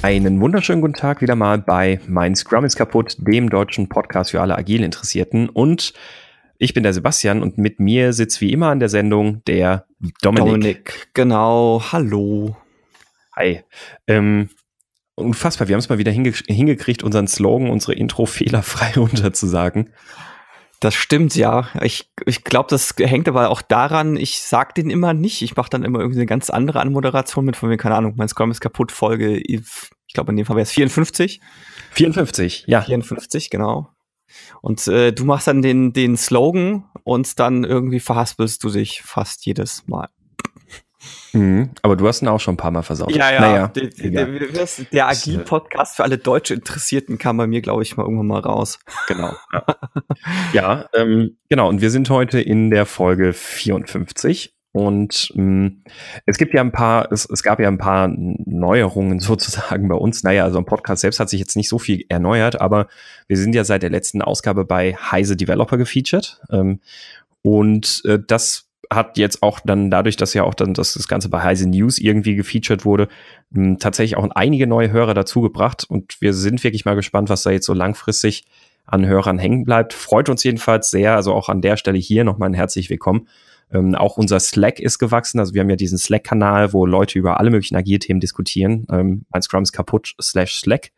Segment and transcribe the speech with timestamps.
[0.00, 4.40] Einen wunderschönen guten Tag wieder mal bei Mein Scrum ist kaputt, dem deutschen Podcast für
[4.40, 5.48] alle agil Interessierten.
[5.48, 5.92] Und
[6.56, 9.86] ich bin der Sebastian und mit mir sitzt wie immer an der Sendung der
[10.22, 10.52] Dominik.
[10.52, 11.82] Dominik, genau.
[11.90, 12.56] Hallo.
[13.34, 13.64] Hi.
[14.06, 14.50] Ähm,
[15.16, 19.90] unfassbar, wir haben es mal wieder hinge hingekriegt, unseren Slogan, unsere Intro fehlerfrei runterzusagen.
[20.80, 21.68] Das stimmt, ja.
[21.82, 25.42] Ich, ich glaube, das hängt aber auch daran, ich sag den immer nicht.
[25.42, 28.28] Ich mache dann immer irgendwie eine ganz andere Anmoderation mit, von mir, keine Ahnung, mein
[28.28, 31.40] Scrum ist kaputt, Folge, ich glaube, in dem Fall wäre es 54.
[31.90, 32.82] 54, ja.
[32.82, 33.88] 54, genau.
[34.60, 39.46] Und äh, du machst dann den, den Slogan und dann irgendwie verhaspelst du dich fast
[39.46, 40.08] jedes Mal.
[41.32, 43.14] Mhm, aber du hast ihn auch schon ein paar Mal versaut.
[43.14, 43.40] Ja, ja.
[43.40, 48.02] Naja, der, der, der Agil-Podcast für alle deutsche Interessierten kam bei mir, glaube ich, mal
[48.02, 48.78] irgendwann mal raus.
[49.06, 49.34] Genau.
[49.52, 49.64] Ja,
[50.52, 51.68] ja ähm, genau.
[51.68, 54.54] Und wir sind heute in der Folge 54.
[54.72, 55.82] Und mh, mm,
[56.26, 60.22] es gibt ja ein paar, es, es gab ja ein paar Neuerungen sozusagen bei uns.
[60.22, 62.88] Naja, also im Podcast selbst hat sich jetzt nicht so viel erneuert, aber
[63.26, 66.40] wir sind ja seit der letzten Ausgabe bei Heise Developer gefeatured.
[66.50, 66.80] Ähm,
[67.42, 71.28] und äh, das hat jetzt auch dann dadurch, dass ja auch dann das, das Ganze
[71.28, 73.08] bei Heise News irgendwie gefeatured wurde,
[73.50, 77.50] mh, tatsächlich auch einige neue Hörer dazugebracht und wir sind wirklich mal gespannt, was da
[77.50, 78.46] jetzt so langfristig
[78.86, 79.92] an Hörern hängen bleibt.
[79.92, 83.28] Freut uns jedenfalls sehr, also auch an der Stelle hier nochmal ein herzlich willkommen.
[83.70, 87.38] Ähm, auch unser Slack ist gewachsen, also wir haben ja diesen Slack-Kanal, wo Leute über
[87.38, 88.86] alle möglichen Agilthemen diskutieren.
[88.90, 90.92] Ähm, mein Scrum ist kaputt slash Slack,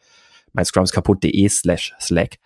[0.53, 2.39] mein Scrum ist kaputt.de slash Slack.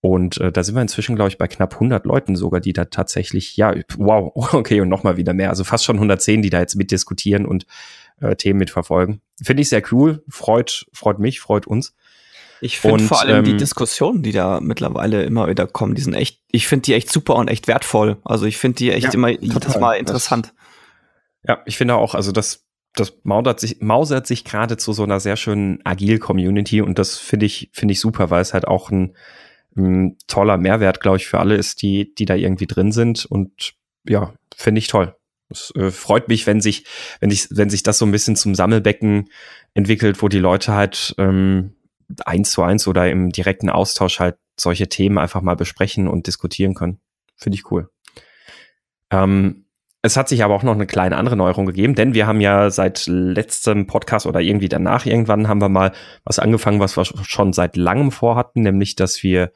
[0.00, 2.84] Und äh, da sind wir inzwischen, glaube ich, bei knapp 100 Leuten sogar, die da
[2.84, 5.50] tatsächlich, ja, wow, okay, und nochmal wieder mehr.
[5.50, 7.66] Also fast schon 110, die da jetzt mitdiskutieren und
[8.20, 9.20] äh, Themen mitverfolgen.
[9.42, 11.94] Finde ich sehr cool, freut, freut mich, freut uns.
[12.60, 16.14] Ich finde vor allem ähm, die Diskussionen, die da mittlerweile immer wieder kommen, die sind
[16.14, 18.16] echt, ich finde die echt super und echt wertvoll.
[18.24, 19.52] Also ich finde die echt ja, immer total.
[19.52, 20.54] jedes Mal interessant.
[21.46, 25.20] Ja, ich finde auch, also das, das mausert sich, mausert sich gerade zu so einer
[25.20, 29.14] sehr schönen Agil-Community und das finde ich, finde ich super, weil es halt auch ein,
[29.78, 33.24] ein toller Mehrwert, glaube ich, für alle ist, die, die da irgendwie drin sind.
[33.24, 33.74] Und
[34.06, 35.14] ja, finde ich toll.
[35.50, 36.84] Es äh, freut mich, wenn sich,
[37.20, 39.30] wenn ich, wenn sich das so ein bisschen zum Sammelbecken
[39.74, 41.74] entwickelt, wo die Leute halt ähm,
[42.24, 46.74] eins zu eins oder im direkten Austausch halt solche Themen einfach mal besprechen und diskutieren
[46.74, 47.00] können.
[47.36, 47.88] Finde ich cool.
[49.10, 49.64] Ähm,
[50.02, 52.70] es hat sich aber auch noch eine kleine andere Neuerung gegeben, denn wir haben ja
[52.70, 55.92] seit letztem Podcast oder irgendwie danach irgendwann haben wir mal
[56.24, 59.50] was angefangen, was wir schon seit langem vorhatten, nämlich dass wir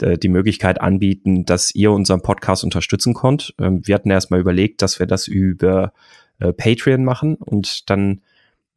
[0.00, 3.54] die Möglichkeit anbieten, dass ihr unseren Podcast unterstützen könnt.
[3.60, 5.92] Ähm, wir hatten erstmal überlegt, dass wir das über
[6.38, 8.22] äh, Patreon machen und dann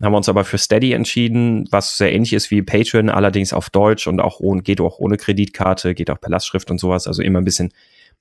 [0.04, 3.70] haben wir uns aber für Steady entschieden, was sehr ähnlich ist wie Patreon, allerdings auf
[3.70, 7.22] Deutsch und auch ohne, geht auch ohne Kreditkarte, geht auch per Lastschrift und sowas, also
[7.22, 7.72] immer ein bisschen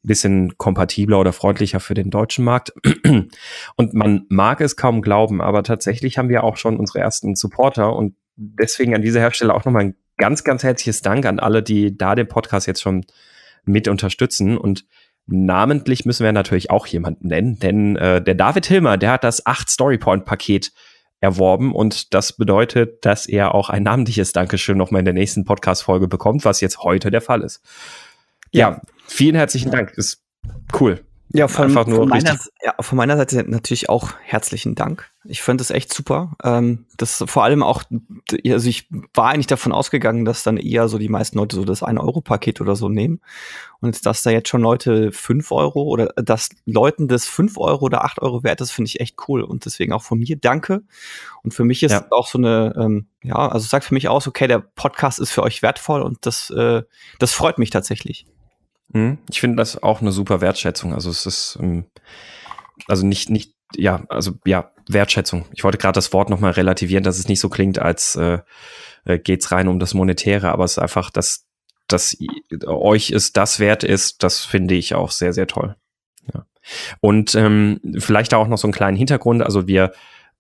[0.05, 2.75] bisschen kompatibler oder freundlicher für den deutschen Markt.
[3.77, 7.97] Und man mag es kaum glauben, aber tatsächlich haben wir auch schon unsere ersten Supporter
[7.97, 11.97] und deswegen an dieser Hersteller auch nochmal ein ganz, ganz herzliches Dank an alle, die
[11.97, 13.05] da den Podcast jetzt schon
[13.65, 14.57] mit unterstützen.
[14.59, 14.85] Und
[15.27, 19.47] namentlich müssen wir natürlich auch jemanden nennen, denn äh, der David Hilmer, der hat das
[19.47, 20.73] 8 Storypoint-Paket
[21.21, 26.07] erworben und das bedeutet, dass er auch ein namentliches Dankeschön nochmal in der nächsten Podcast-Folge
[26.07, 27.63] bekommt, was jetzt heute der Fall ist.
[28.53, 29.93] Ja, ja vielen herzlichen Dank.
[29.97, 30.23] Ist
[30.79, 31.01] cool.
[31.37, 35.11] Ja, von, von, meiner, ja, von meiner Seite natürlich auch herzlichen Dank.
[35.25, 36.37] Ich finde es echt super.
[36.45, 37.83] Ähm, das vor allem auch,
[38.47, 41.83] also ich war eigentlich davon ausgegangen, dass dann eher so die meisten Leute so das
[41.83, 43.21] 1-Euro-Paket oder so nehmen.
[43.81, 48.05] Und dass da jetzt schon Leute 5 Euro oder dass Leuten das 5 Euro oder
[48.05, 49.43] 8 Euro wert ist, finde ich echt cool.
[49.43, 50.83] Und deswegen auch von mir danke.
[51.43, 52.07] Und für mich ist ja.
[52.11, 55.43] auch so eine, ähm, ja, also sagt für mich aus, okay, der Podcast ist für
[55.43, 56.83] euch wertvoll und das, äh,
[57.19, 58.27] das freut mich tatsächlich.
[58.89, 59.19] Mhm.
[59.31, 60.95] Ich finde das auch eine super Wertschätzung.
[60.95, 61.87] Also es ist, ähm,
[62.87, 65.47] also nicht, nicht, ja, also ja, Wertschätzung.
[65.53, 68.39] Ich wollte gerade das Wort nochmal relativieren, dass es nicht so klingt, als äh,
[69.05, 71.47] äh, geht's rein um das Monetäre, aber es ist einfach, dass,
[71.89, 72.17] dass
[72.67, 75.77] euch es das wert ist, das finde ich auch sehr, sehr toll.
[76.33, 76.47] Ja.
[77.01, 79.43] Und ähm, vielleicht auch noch so einen kleinen Hintergrund.
[79.43, 79.93] Also wir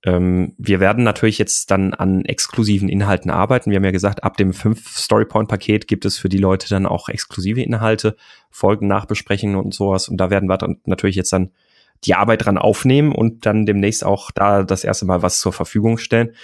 [0.05, 3.71] ähm, wir werden natürlich jetzt dann an exklusiven Inhalten arbeiten.
[3.71, 7.09] Wir haben ja gesagt, ab dem 5 Storypoint-Paket gibt es für die Leute dann auch
[7.09, 8.17] exklusive Inhalte,
[8.51, 10.09] Folgen nachbesprechen und sowas.
[10.09, 11.53] Und da werden wir dann natürlich jetzt dann
[12.05, 15.97] die Arbeit dran aufnehmen und dann demnächst auch da das erste Mal was zur Verfügung
[15.97, 16.35] stellen.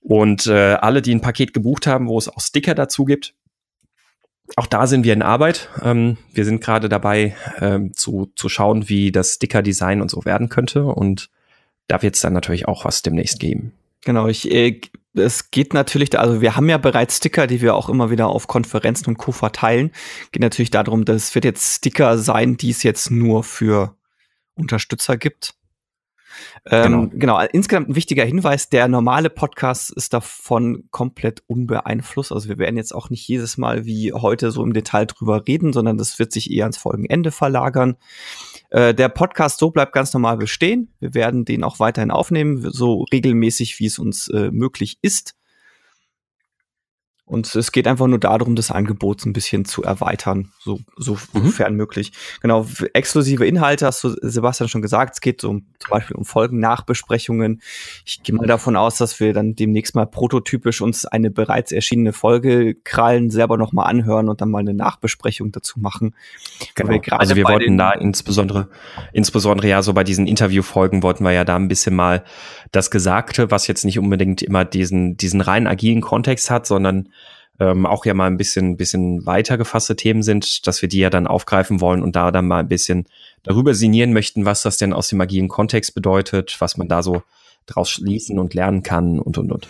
[0.00, 3.34] Und äh, alle, die ein Paket gebucht haben, wo es auch Sticker dazu gibt,
[4.56, 5.68] auch da sind wir in Arbeit.
[5.84, 10.48] Ähm, wir sind gerade dabei ähm, zu, zu schauen, wie das Sticker-Design und so werden
[10.48, 10.86] könnte.
[10.86, 11.30] Und
[11.90, 13.72] da wird es dann natürlich auch was demnächst geben.
[14.04, 14.80] Genau, ich, äh,
[15.14, 18.46] es geht natürlich, also wir haben ja bereits Sticker, die wir auch immer wieder auf
[18.46, 19.32] Konferenzen und Co.
[19.32, 19.90] verteilen.
[20.30, 23.96] Geht natürlich darum, dass es wird jetzt Sticker sein, die es jetzt nur für
[24.54, 25.54] Unterstützer gibt.
[26.66, 27.36] Ähm, genau.
[27.38, 32.32] genau, insgesamt ein wichtiger Hinweis, der normale Podcast ist davon komplett unbeeinflusst.
[32.32, 35.72] Also wir werden jetzt auch nicht jedes Mal wie heute so im Detail drüber reden,
[35.72, 37.96] sondern das wird sich eher ans Folgenende verlagern.
[38.70, 40.92] Äh, der Podcast so bleibt ganz normal bestehen.
[41.00, 45.34] Wir werden den auch weiterhin aufnehmen, so regelmäßig, wie es uns äh, möglich ist.
[47.30, 51.76] Und es geht einfach nur darum, das Angebot ein bisschen zu erweitern, so, sofern mhm.
[51.76, 52.10] möglich.
[52.42, 55.14] Genau, exklusive Inhalte hast du Sebastian schon gesagt.
[55.14, 57.62] Es geht so um, zum Beispiel um Folgen-Nachbesprechungen.
[58.04, 62.12] Ich gehe mal davon aus, dass wir dann demnächst mal prototypisch uns eine bereits erschienene
[62.12, 66.16] Folge krallen, selber nochmal anhören und dann mal eine Nachbesprechung dazu machen.
[66.74, 66.90] Genau.
[66.90, 68.70] Wir also wir wollten da insbesondere,
[69.12, 72.24] insbesondere ja so bei diesen Interviewfolgen wollten wir ja da ein bisschen mal
[72.72, 77.08] das Gesagte, was jetzt nicht unbedingt immer diesen, diesen rein agilen Kontext hat, sondern
[77.60, 81.10] ähm, auch ja mal ein bisschen, bisschen weiter gefasste Themen sind, dass wir die ja
[81.10, 83.06] dann aufgreifen wollen und da dann mal ein bisschen
[83.42, 87.22] darüber sinnieren möchten, was das denn aus dem agilen Kontext bedeutet, was man da so
[87.66, 89.68] draus schließen und lernen kann und und und.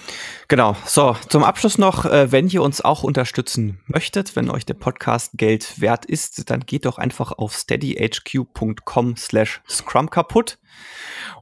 [0.48, 0.76] Genau.
[0.86, 5.32] So, zum Abschluss noch, äh, wenn ihr uns auch unterstützen möchtet, wenn euch der Podcast
[5.34, 10.58] Geld wert ist, dann geht doch einfach auf steadyhq.com slash scrum kaputt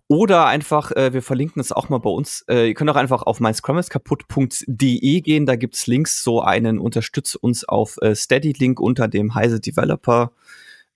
[0.09, 2.43] oder einfach, äh, wir verlinken es auch mal bei uns.
[2.49, 5.47] Äh, ihr könnt auch einfach auf meinscrumiskaputt.de gehen.
[5.47, 10.33] Da gibt's Links, so einen Unterstützt uns auf äh, Steady-Link unter dem Heise Developer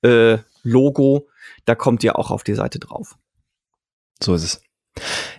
[0.01, 1.29] äh, Logo.
[1.67, 3.17] Da kommt ihr auch auf die Seite drauf.
[4.23, 4.63] So ist es.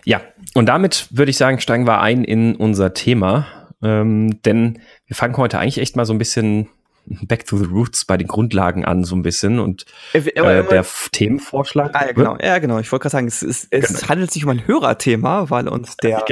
[0.04, 0.20] Ja,
[0.54, 3.46] und damit würde ich sagen, steigen wir ein in unser Thema.
[3.82, 6.68] Ähm, denn wir fangen heute eigentlich echt mal so ein bisschen
[7.06, 9.58] Back to the Roots bei den Grundlagen an, so ein bisschen.
[9.58, 11.94] Und äh, äh, der Themenvorschlag.
[11.94, 12.36] Ah, ja, genau.
[12.40, 12.78] Ja, genau.
[12.78, 14.08] Ich wollte gerade sagen, es, ist, es genau.
[14.08, 16.24] handelt sich um ein Hörerthema, weil uns der,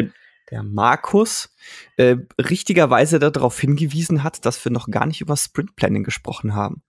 [0.51, 1.55] der Markus
[1.97, 6.83] äh, richtigerweise darauf hingewiesen hat, dass wir noch gar nicht über Sprint Planning gesprochen haben.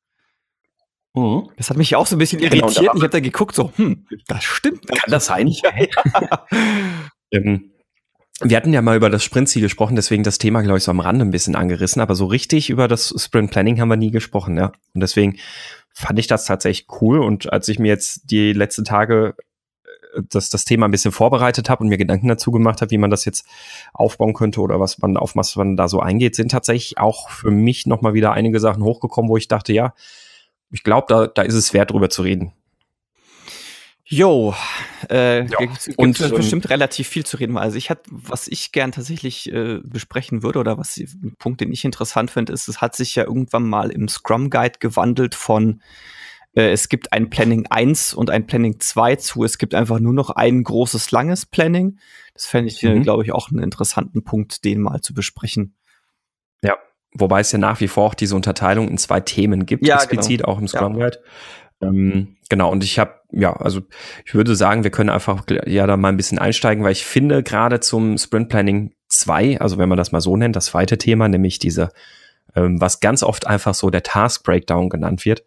[1.15, 1.49] Mhm.
[1.57, 2.79] Das hat mich auch so ein bisschen genau, irritiert.
[2.79, 4.87] Genau, ich habe da geguckt, so, hm, das stimmt.
[4.87, 5.47] Kann das sein?
[5.47, 6.47] Ja, ja.
[7.31, 7.72] ähm,
[8.43, 10.99] wir hatten ja mal über das Sprintziel gesprochen, deswegen das Thema, glaube ich, so am
[10.99, 14.57] Rande ein bisschen angerissen, aber so richtig über das Sprint Planning haben wir nie gesprochen,
[14.57, 14.71] ja.
[14.93, 15.37] Und deswegen
[15.93, 17.19] fand ich das tatsächlich cool.
[17.19, 19.35] Und als ich mir jetzt die letzten Tage
[19.85, 22.97] äh, das, das Thema ein bisschen vorbereitet habe und mir Gedanken dazu gemacht habe, wie
[22.97, 23.45] man das jetzt
[23.93, 27.51] aufbauen könnte oder was man auf was man da so eingeht, sind tatsächlich auch für
[27.51, 29.93] mich nochmal wieder einige Sachen hochgekommen, wo ich dachte, ja,
[30.71, 32.53] ich glaube, da, da ist es wert, drüber zu reden.
[34.13, 34.53] Jo,
[35.09, 35.57] äh, ja.
[35.57, 37.57] gibt und ähm, bestimmt relativ viel zu reden.
[37.57, 41.71] Also ich hatte, was ich gern tatsächlich äh, besprechen würde oder was ein Punkt, den
[41.71, 45.81] ich interessant finde, ist, es hat sich ja irgendwann mal im Scrum Guide gewandelt von
[46.55, 50.13] äh, es gibt ein Planning 1 und ein Planning 2 zu, es gibt einfach nur
[50.13, 51.97] noch ein großes, langes Planning.
[52.35, 53.01] Das fände ich, äh, mhm.
[53.01, 55.75] glaube ich, auch einen interessanten Punkt, den mal zu besprechen.
[56.61, 56.77] Ja,
[57.15, 60.41] wobei es ja nach wie vor auch diese Unterteilung in zwei Themen gibt, ja, explizit
[60.41, 60.51] genau.
[60.51, 61.17] auch im Scrum Guide.
[61.17, 61.29] Ja.
[61.83, 63.81] Ähm, genau, und ich habe, ja, also
[64.25, 67.43] ich würde sagen, wir können einfach ja da mal ein bisschen einsteigen, weil ich finde,
[67.43, 71.27] gerade zum Sprint Planning 2, also wenn man das mal so nennt, das zweite Thema,
[71.27, 71.89] nämlich diese,
[72.55, 75.43] ähm, was ganz oft einfach so der Task Breakdown genannt wird,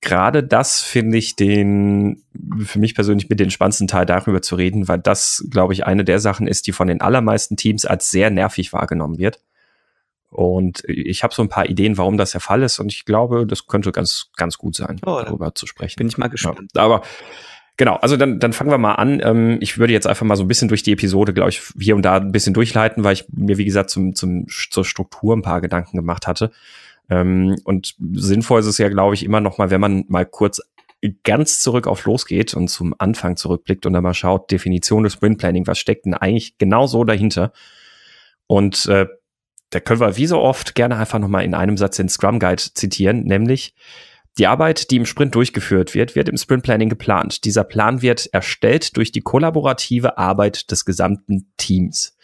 [0.00, 2.22] gerade das finde ich den,
[2.64, 6.04] für mich persönlich mit den spannendsten Teil darüber zu reden, weil das, glaube ich, eine
[6.04, 9.40] der Sachen ist, die von den allermeisten Teams als sehr nervig wahrgenommen wird.
[10.30, 12.78] Und ich habe so ein paar Ideen, warum das der Fall ist.
[12.78, 15.96] Und ich glaube, das könnte ganz, ganz gut sein, oh, darüber zu sprechen.
[15.98, 16.70] Bin ich mal gespannt.
[16.74, 17.02] Ja, aber
[17.76, 19.20] genau, also dann, dann fangen wir mal an.
[19.24, 21.96] Ähm, ich würde jetzt einfach mal so ein bisschen durch die Episode, glaube ich, hier
[21.96, 25.42] und da ein bisschen durchleiten, weil ich mir, wie gesagt, zum, zum, zur Struktur ein
[25.42, 26.52] paar Gedanken gemacht hatte.
[27.08, 30.60] Ähm, und sinnvoll ist es ja, glaube ich, immer noch mal, wenn man mal kurz
[31.24, 35.38] ganz zurück auf losgeht und zum Anfang zurückblickt und dann mal schaut, Definition des Sprint
[35.38, 37.52] Planning, was steckt denn eigentlich genau so dahinter?
[38.46, 39.06] Und äh,
[39.70, 42.62] da können wir wie so oft gerne einfach nochmal in einem Satz den Scrum Guide
[42.74, 43.74] zitieren, nämlich
[44.38, 47.44] die Arbeit, die im Sprint durchgeführt wird, wird im Sprint Planning geplant.
[47.44, 52.16] Dieser Plan wird erstellt durch die kollaborative Arbeit des gesamten Teams.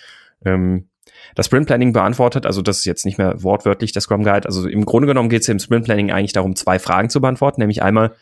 [0.44, 0.88] Ähm,
[1.34, 4.68] das Sprint Planning beantwortet, also das ist jetzt nicht mehr wortwörtlich der Scrum Guide, also
[4.68, 7.82] im Grunde genommen geht es im Sprint Planning eigentlich darum, zwei Fragen zu beantworten, nämlich
[7.82, 8.14] einmal,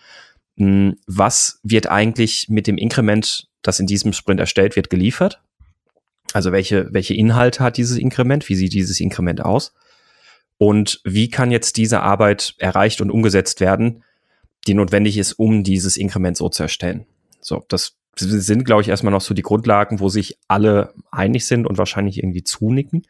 [0.56, 5.42] mh, hm, was wird eigentlich mit dem Inkrement, das in diesem Sprint erstellt wird, geliefert?
[6.34, 8.48] Also welche, welche Inhalte hat dieses Inkrement?
[8.48, 9.72] Wie sieht dieses Inkrement aus?
[10.58, 14.02] Und wie kann jetzt diese Arbeit erreicht und umgesetzt werden,
[14.66, 17.06] die notwendig ist, um dieses Inkrement so zu erstellen?
[17.40, 21.68] So, das sind, glaube ich, erstmal noch so die Grundlagen, wo sich alle einig sind
[21.68, 23.06] und wahrscheinlich irgendwie zunicken.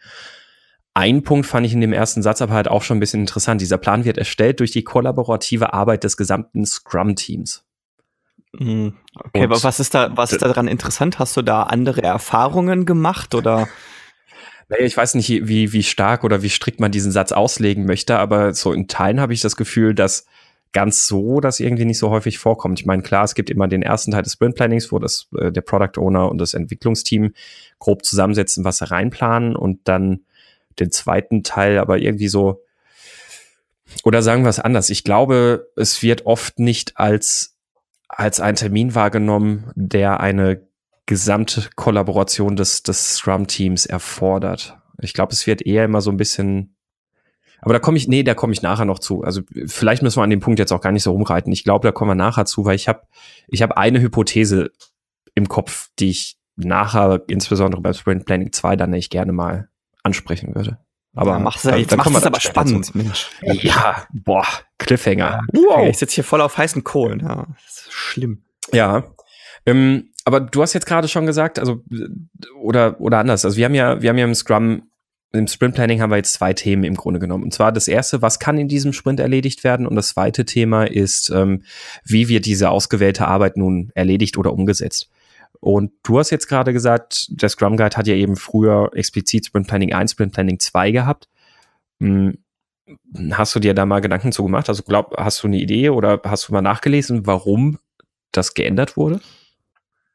[0.93, 3.59] Ein Punkt fand ich in dem ersten Satz aber halt auch schon ein bisschen interessant.
[3.63, 7.65] Dieser Plan wird erstellt durch die kollaborative Arbeit des gesamten Scrum-Teams.
[8.53, 8.95] Mhm.
[9.15, 11.19] Okay, aber was ist da, was ist daran interessant?
[11.19, 13.69] Hast du da andere Erfahrungen gemacht oder?
[14.71, 18.19] Naja, ich weiß nicht, wie, wie stark oder wie strikt man diesen Satz auslegen möchte,
[18.19, 20.25] aber so in Teilen habe ich das Gefühl, dass
[20.75, 22.81] ganz so das irgendwie nicht so häufig vorkommt.
[22.81, 25.53] Ich meine, klar, es gibt immer den ersten Teil des Sprint Plannings, wo das, äh,
[25.53, 27.33] der Product Owner und das Entwicklungsteam
[27.79, 30.25] grob zusammensetzen, was sie reinplanen und dann
[30.81, 32.63] den zweiten Teil aber irgendwie so,
[34.03, 34.91] oder sagen wir es anders.
[34.91, 37.54] Ich glaube, es wird oft nicht als,
[38.17, 40.67] als ein Termin wahrgenommen, der eine
[41.07, 44.79] gesamte Kollaboration des, des Scrum-Teams erfordert.
[45.01, 46.77] Ich glaube, es wird eher immer so ein bisschen.
[47.61, 49.23] Aber da komme ich, nee, da komme ich nachher noch zu.
[49.23, 51.53] Also vielleicht müssen wir an dem Punkt jetzt auch gar nicht so rumreiten.
[51.53, 53.03] Ich glaube, da kommen wir nachher zu, weil ich habe
[53.49, 54.71] ich hab eine Hypothese
[55.35, 59.69] im Kopf, die ich nachher, insbesondere beim Sprint Planning 2, dann nicht gerne mal
[60.03, 60.79] ansprechen würde.
[61.15, 62.95] Aber ja, mach's, da, jetzt machst es aber spannend.
[62.95, 63.31] Mensch.
[63.43, 64.47] Ja, boah,
[64.79, 65.43] Cliffhanger.
[65.53, 65.89] Ja, wow.
[65.89, 67.21] Ich sitze hier voll auf heißen Kohlen.
[67.21, 68.43] Ja, das ist schlimm.
[68.73, 69.05] Ja.
[69.67, 71.83] Ähm, aber du hast jetzt gerade schon gesagt, also
[72.61, 73.45] oder oder anders.
[73.45, 74.83] Also wir haben ja wir haben ja im Scrum
[75.35, 77.43] im Sprint Planning haben wir jetzt zwei Themen im Grunde genommen.
[77.45, 79.87] Und zwar das erste, was kann in diesem Sprint erledigt werden?
[79.87, 81.63] Und das zweite Thema ist, ähm,
[82.05, 85.11] wie wird diese ausgewählte Arbeit nun erledigt oder umgesetzt?
[85.61, 89.67] Und du hast jetzt gerade gesagt, der Scrum Guide hat ja eben früher explizit Sprint
[89.67, 91.29] Planning 1, Sprint Planning 2 gehabt.
[92.01, 92.39] Hm,
[93.33, 94.69] hast du dir da mal Gedanken zu gemacht?
[94.69, 97.79] Also glaub, hast du eine Idee oder hast du mal nachgelesen, warum
[98.33, 99.21] das geändert wurde?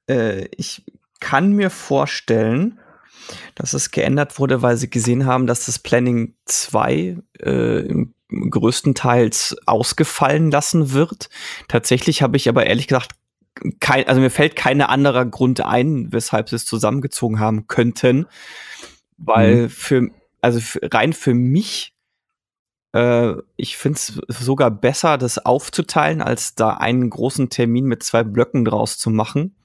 [0.07, 0.83] Äh, ich
[1.19, 2.79] kann mir vorstellen,
[3.55, 10.51] dass es geändert wurde, weil sie gesehen haben, dass das Planning 2 äh, größtenteils ausgefallen
[10.51, 11.29] lassen wird.
[11.67, 13.13] Tatsächlich habe ich aber ehrlich gesagt
[13.79, 18.27] kein, also mir fällt kein anderer Grund ein, weshalb sie es zusammengezogen haben könnten,
[19.17, 19.69] weil mhm.
[19.69, 20.09] für,
[20.41, 21.93] also für, rein für mich,
[22.93, 28.23] äh, ich finde es sogar besser, das aufzuteilen, als da einen großen Termin mit zwei
[28.23, 29.55] Blöcken draus zu machen.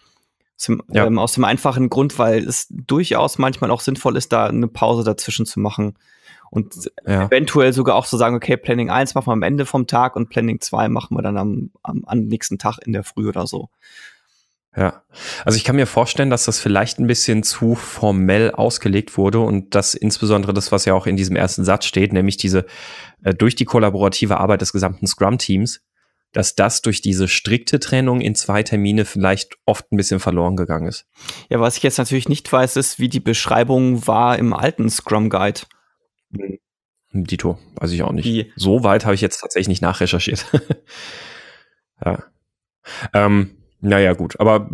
[0.56, 1.06] Zum, ja.
[1.06, 5.02] ähm, aus dem einfachen Grund, weil es durchaus manchmal auch sinnvoll ist, da eine Pause
[5.02, 5.98] dazwischen zu machen.
[6.54, 7.26] Und ja.
[7.26, 10.14] eventuell sogar auch zu so sagen, okay, Planning 1 machen wir am Ende vom Tag
[10.14, 13.46] und Planning 2 machen wir dann am, am, am nächsten Tag in der Früh oder
[13.48, 13.70] so.
[14.76, 15.02] Ja,
[15.44, 19.74] also ich kann mir vorstellen, dass das vielleicht ein bisschen zu formell ausgelegt wurde und
[19.74, 22.66] dass insbesondere das, was ja auch in diesem ersten Satz steht, nämlich diese
[23.22, 25.80] äh, durch die kollaborative Arbeit des gesamten Scrum-Teams,
[26.32, 30.88] dass das durch diese strikte Trennung in zwei Termine vielleicht oft ein bisschen verloren gegangen
[30.88, 31.06] ist.
[31.48, 35.30] Ja, was ich jetzt natürlich nicht weiß, ist, wie die Beschreibung war im alten Scrum
[35.30, 35.60] Guide.
[36.36, 38.24] Hm, Dito, weiß ich auch nicht.
[38.24, 38.52] Wie?
[38.56, 40.46] So weit habe ich jetzt tatsächlich nicht nachrecherchiert.
[42.04, 42.24] ja.
[43.12, 43.50] Ähm,
[43.80, 44.68] naja, gut, aber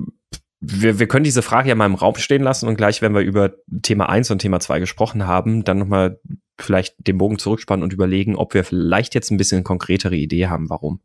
[0.60, 3.22] wir, wir können diese Frage ja mal im Raum stehen lassen und gleich, wenn wir
[3.22, 6.20] über Thema 1 und Thema 2 gesprochen haben, dann nochmal
[6.58, 10.68] vielleicht den Bogen zurückspannen und überlegen, ob wir vielleicht jetzt ein bisschen konkretere Idee haben,
[10.68, 11.00] warum.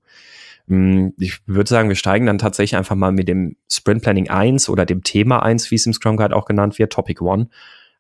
[0.67, 4.67] Hm, ich würde sagen, wir steigen dann tatsächlich einfach mal mit dem Sprint Planning 1
[4.67, 7.47] oder dem Thema 1, wie es im Scrum Guide auch genannt wird, Topic 1,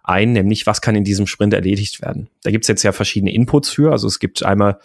[0.07, 2.29] ein, nämlich was kann in diesem Sprint erledigt werden.
[2.43, 3.91] Da gibt's jetzt ja verschiedene Inputs für.
[3.91, 4.79] Also es gibt einmal,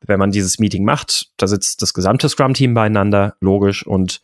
[0.00, 4.22] wenn man dieses Meeting macht, da sitzt das gesamte Scrum-Team beieinander, logisch, und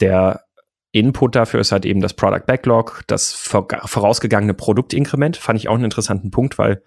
[0.00, 0.44] der
[0.92, 5.36] Input dafür ist halt eben das Product Backlog, das vorausgegangene Produktinkrement.
[5.36, 6.82] Fand ich auch einen interessanten Punkt, weil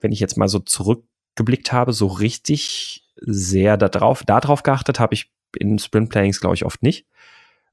[0.00, 5.30] wenn ich jetzt mal so zurückgeblickt habe, so richtig sehr darauf, darauf geachtet habe ich
[5.56, 7.06] in Sprint Plannings, glaube ich, oft nicht.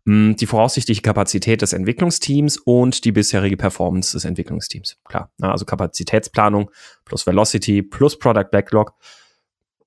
[0.06, 4.98] Hm, die voraussichtliche Kapazität des Entwicklungsteams und die bisherige Performance des Entwicklungsteams.
[5.04, 6.72] Klar, also Kapazitätsplanung
[7.06, 8.94] plus Velocity plus Product Backlog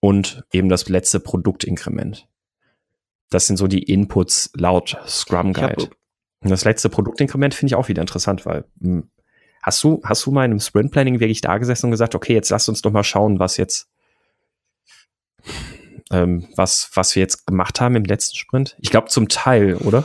[0.00, 2.28] und eben das letzte Produktinkrement.
[3.30, 5.88] Das sind so die Inputs laut Scrum Guide.
[6.40, 9.08] Und das letzte Produktinkrement finde ich auch wieder interessant, weil hm,
[9.62, 12.34] hast du, hast du mal in einem Sprint Planning wirklich da gesessen und gesagt, okay,
[12.34, 13.88] jetzt lasst uns doch mal schauen, was jetzt
[16.12, 18.76] ähm, was, was wir jetzt gemacht haben im letzten Sprint?
[18.80, 20.04] Ich glaube zum Teil, oder?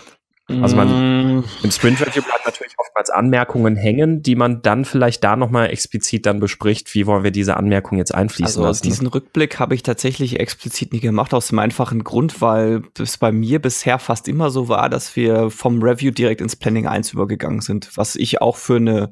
[0.49, 1.43] Also man mm.
[1.63, 6.25] im Sprint Review bleibt natürlich oftmals Anmerkungen hängen, die man dann vielleicht da nochmal explizit
[6.25, 8.85] dann bespricht, wie wollen wir diese Anmerkungen jetzt einfließen also lassen.
[8.85, 8.91] Ne?
[8.91, 13.33] Diesen Rückblick habe ich tatsächlich explizit nie gemacht, aus dem einfachen Grund, weil es bei
[13.33, 17.59] mir bisher fast immer so war, dass wir vom Review direkt ins Planning 1 übergegangen
[17.59, 19.11] sind, was ich auch für eine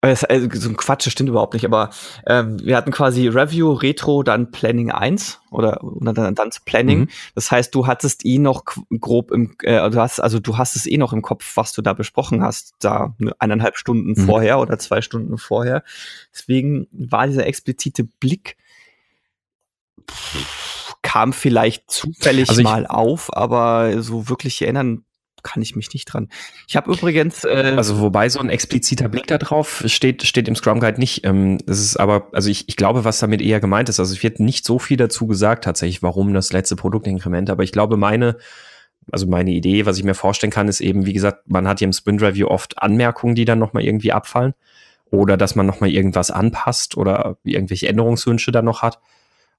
[0.00, 1.90] also so ein Quatsch, das stimmt überhaupt nicht, aber
[2.24, 7.00] äh, wir hatten quasi Review, Retro, dann Planning 1 oder, oder dann, dann Planning.
[7.00, 7.08] Mhm.
[7.34, 8.64] Das heißt, du hattest eh noch
[9.00, 11.82] grob im, äh, du hast, also du hast es eh noch im Kopf, was du
[11.82, 14.26] da besprochen hast, da eineinhalb Stunden mhm.
[14.26, 15.82] vorher oder zwei Stunden vorher.
[16.32, 18.56] Deswegen war dieser explizite Blick
[21.02, 25.04] kam vielleicht zufällig also mal auf, aber so wirklich erinnern
[25.42, 26.28] kann ich mich nicht dran.
[26.66, 27.44] Ich habe übrigens.
[27.44, 31.24] Äh also wobei so ein expliziter Blick da drauf steht, steht im Scrum Guide nicht.
[31.24, 34.00] Ähm, das ist aber, also ich, ich glaube, was damit eher gemeint ist.
[34.00, 37.50] Also es wird nicht so viel dazu gesagt tatsächlich, warum das letzte Produktinkrement.
[37.50, 38.36] Aber ich glaube, meine,
[39.10, 41.86] also meine Idee, was ich mir vorstellen kann, ist eben, wie gesagt, man hat hier
[41.86, 44.54] im Sprint Review oft Anmerkungen, die dann nochmal irgendwie abfallen.
[45.10, 48.98] Oder dass man nochmal irgendwas anpasst oder irgendwelche Änderungswünsche dann noch hat.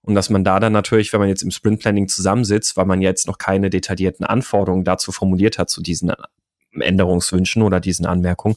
[0.01, 3.01] Und dass man da dann natürlich, wenn man jetzt im Sprint Planning zusammensitzt, weil man
[3.01, 6.11] jetzt noch keine detaillierten Anforderungen dazu formuliert hat zu diesen
[6.71, 8.55] Änderungswünschen oder diesen Anmerkungen,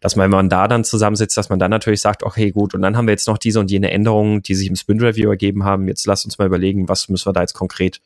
[0.00, 2.82] dass man, wenn man da dann zusammensitzt, dass man dann natürlich sagt, okay, gut, und
[2.82, 5.64] dann haben wir jetzt noch diese und jene Änderungen, die sich im Sprint Review ergeben
[5.64, 5.88] haben.
[5.88, 8.00] Jetzt lasst uns mal überlegen, was müssen wir da jetzt konkret,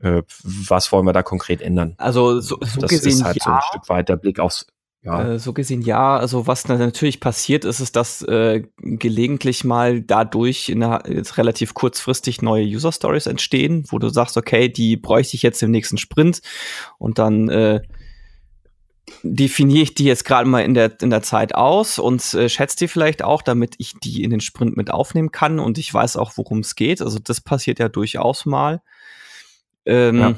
[0.00, 1.94] äh, was wollen wir da konkret ändern?
[1.98, 3.44] Also so, so das gesehen, ist halt ja.
[3.44, 4.66] so ein Stück weit der Blick aufs
[5.04, 5.34] ja.
[5.34, 6.16] Äh, so gesehen ja.
[6.16, 11.74] Also was natürlich passiert ist, ist, dass äh, gelegentlich mal dadurch in einer, jetzt relativ
[11.74, 15.98] kurzfristig neue User Stories entstehen, wo du sagst, okay, die bräuchte ich jetzt im nächsten
[15.98, 16.40] Sprint
[16.98, 17.82] und dann äh,
[19.22, 22.78] definiere ich die jetzt gerade mal in der, in der Zeit aus und äh, schätze
[22.78, 26.16] die vielleicht auch, damit ich die in den Sprint mit aufnehmen kann und ich weiß
[26.16, 27.02] auch, worum es geht.
[27.02, 28.80] Also das passiert ja durchaus mal.
[29.84, 30.34] Ähm, ja.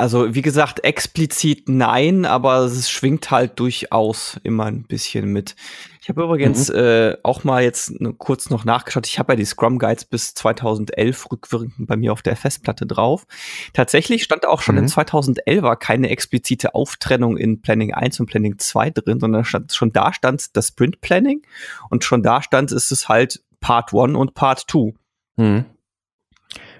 [0.00, 5.56] Also wie gesagt, explizit nein, aber es schwingt halt durchaus immer ein bisschen mit.
[6.00, 6.76] Ich habe übrigens mhm.
[6.76, 9.06] äh, auch mal jetzt kurz noch nachgeschaut.
[9.06, 13.26] Ich habe ja die Scrum Guides bis 2011 rückwirkend bei mir auf der Festplatte drauf.
[13.74, 14.84] Tatsächlich stand auch schon mhm.
[14.84, 19.92] in 2011 keine explizite Auftrennung in Planning 1 und Planning 2 drin, sondern stand, schon
[19.92, 21.42] da stand das Sprint Planning
[21.90, 24.94] und schon da stand ist es halt Part 1 und Part 2.
[25.36, 25.66] Mhm.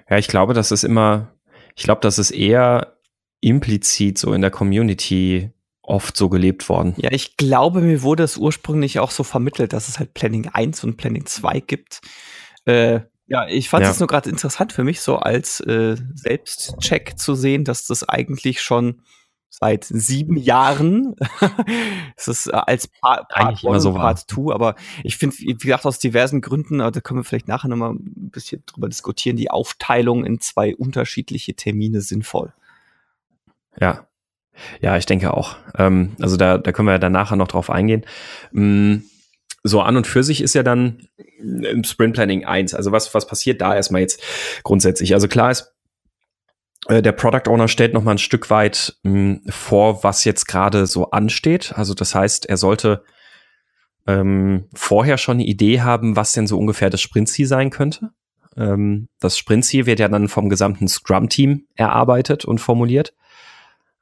[0.09, 1.27] Ja, ich glaube, das ist immer,
[1.75, 2.97] ich glaube, das ist eher
[3.41, 6.93] implizit so in der Community oft so gelebt worden.
[6.97, 10.83] Ja, ich glaube, mir wurde es ursprünglich auch so vermittelt, dass es halt Planning 1
[10.83, 12.01] und Planning 2 gibt.
[12.65, 13.99] Äh, ja, ich fand es ja.
[13.99, 19.01] nur gerade interessant für mich, so als äh, Selbstcheck zu sehen, dass das eigentlich schon
[19.49, 21.15] seit sieben Jahren
[22.15, 25.85] es ist äh, als Part, Part One so Part 2, aber ich finde, wie gesagt,
[25.85, 30.25] aus diversen Gründen, da können wir vielleicht nachher nochmal ein bisschen drüber diskutieren, die Aufteilung
[30.25, 32.53] in zwei unterschiedliche Termine sinnvoll.
[33.79, 34.07] Ja.
[34.81, 35.55] Ja, ich denke auch.
[35.77, 38.05] Ähm, also da, da können wir ja dann nachher noch drauf eingehen.
[38.51, 38.97] Mm,
[39.63, 41.07] so an und für sich ist ja dann
[41.39, 42.73] im Sprint Planning eins.
[42.73, 44.21] Also was, was passiert da erstmal jetzt
[44.63, 45.13] grundsätzlich?
[45.13, 45.73] Also klar ist,
[46.87, 50.47] äh, der Product Owner stellt noch mal ein Stück weit mh, mm, vor, was jetzt
[50.47, 51.73] gerade so ansteht.
[51.75, 53.03] Also das heißt, er sollte
[54.07, 58.11] ähm, vorher schon eine Idee haben, was denn so ungefähr das Sprint-Ziel sein könnte.
[58.57, 63.13] Ähm, das Sprint-Ziel wird ja dann vom gesamten Scrum-Team erarbeitet und formuliert.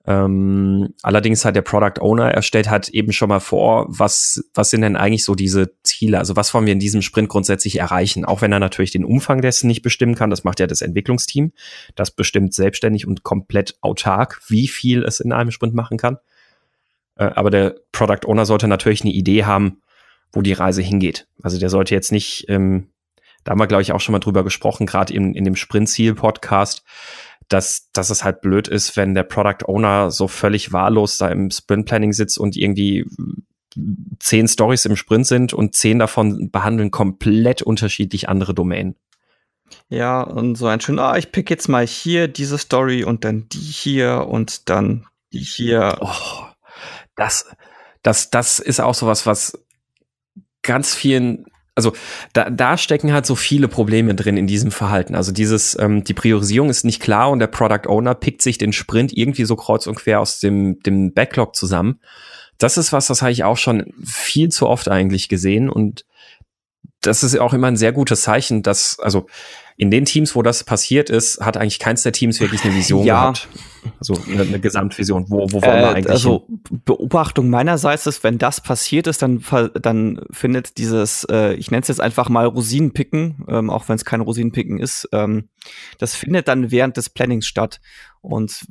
[0.10, 4.82] Ähm, allerdings hat der Product Owner erstellt hat eben schon mal vor, was, was sind
[4.82, 6.18] denn eigentlich so diese Ziele?
[6.18, 8.26] Also was wollen wir in diesem Sprint grundsätzlich erreichen?
[8.26, 11.52] Auch wenn er natürlich den Umfang dessen nicht bestimmen kann, das macht ja das Entwicklungsteam.
[11.94, 16.18] Das bestimmt selbstständig und komplett autark, wie viel es in einem Sprint machen kann.
[17.16, 19.84] Äh, aber der Product Owner sollte natürlich eine Idee haben,
[20.32, 21.28] wo die Reise hingeht.
[21.44, 22.88] Also der sollte jetzt nicht, ähm,
[23.44, 26.84] da haben wir, glaube ich, auch schon mal drüber gesprochen, gerade in, in dem Sprint-Ziel-Podcast,
[27.50, 31.52] dass, dass es halt blöd ist, wenn der Product Owner so völlig wahllos da im
[31.52, 33.06] Sprint Planning sitzt und irgendwie
[34.20, 38.96] zehn Stories im Sprint sind und zehn davon behandeln komplett unterschiedlich andere Domänen.
[39.90, 43.48] Ja, und so ein schön, ah, ich pick jetzt mal hier diese Story und dann
[43.50, 45.98] die hier und dann die hier.
[46.02, 46.46] Oh,
[47.16, 47.46] das,
[48.02, 49.58] das, das ist auch sowas, was
[50.62, 51.94] ganz vielen also
[52.34, 55.16] da, da stecken halt so viele Probleme drin in diesem Verhalten.
[55.16, 58.74] Also dieses, ähm, die Priorisierung ist nicht klar und der Product Owner pickt sich den
[58.74, 62.00] Sprint irgendwie so kreuz und quer aus dem, dem Backlog zusammen.
[62.58, 66.06] Das ist was, das habe ich auch schon viel zu oft eigentlich gesehen und
[67.02, 69.28] das ist auch immer ein sehr gutes Zeichen, dass, also
[69.80, 73.06] in den Teams, wo das passiert ist, hat eigentlich keins der Teams wirklich eine Vision
[73.06, 73.22] ja.
[73.22, 73.48] gehabt.
[73.98, 75.30] Also eine, eine Gesamtvision.
[75.30, 76.10] Wo, wo wollen äh, wir eigentlich?
[76.10, 76.82] Also hin?
[76.84, 79.42] Beobachtung meinerseits ist, wenn das passiert ist, dann,
[79.82, 84.04] dann findet dieses, äh, ich nenne es jetzt einfach mal Rosinenpicken, ähm, auch wenn es
[84.04, 85.48] kein Rosinenpicken ist, ähm,
[85.98, 87.80] das findet dann während des Plannings statt.
[88.20, 88.68] Und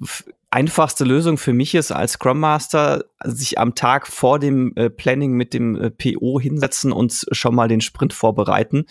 [0.50, 5.32] einfachste Lösung für mich ist als Scrum Master, sich am Tag vor dem äh, Planning
[5.32, 8.87] mit dem äh, PO hinsetzen und schon mal den Sprint vorbereiten,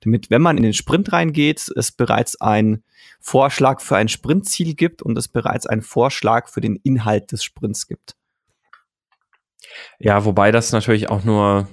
[0.00, 2.82] damit, wenn man in den Sprint reingeht, es bereits ein
[3.20, 7.86] Vorschlag für ein Sprintziel gibt und es bereits einen Vorschlag für den Inhalt des Sprints
[7.86, 8.16] gibt.
[9.98, 11.68] Ja, wobei das natürlich auch nur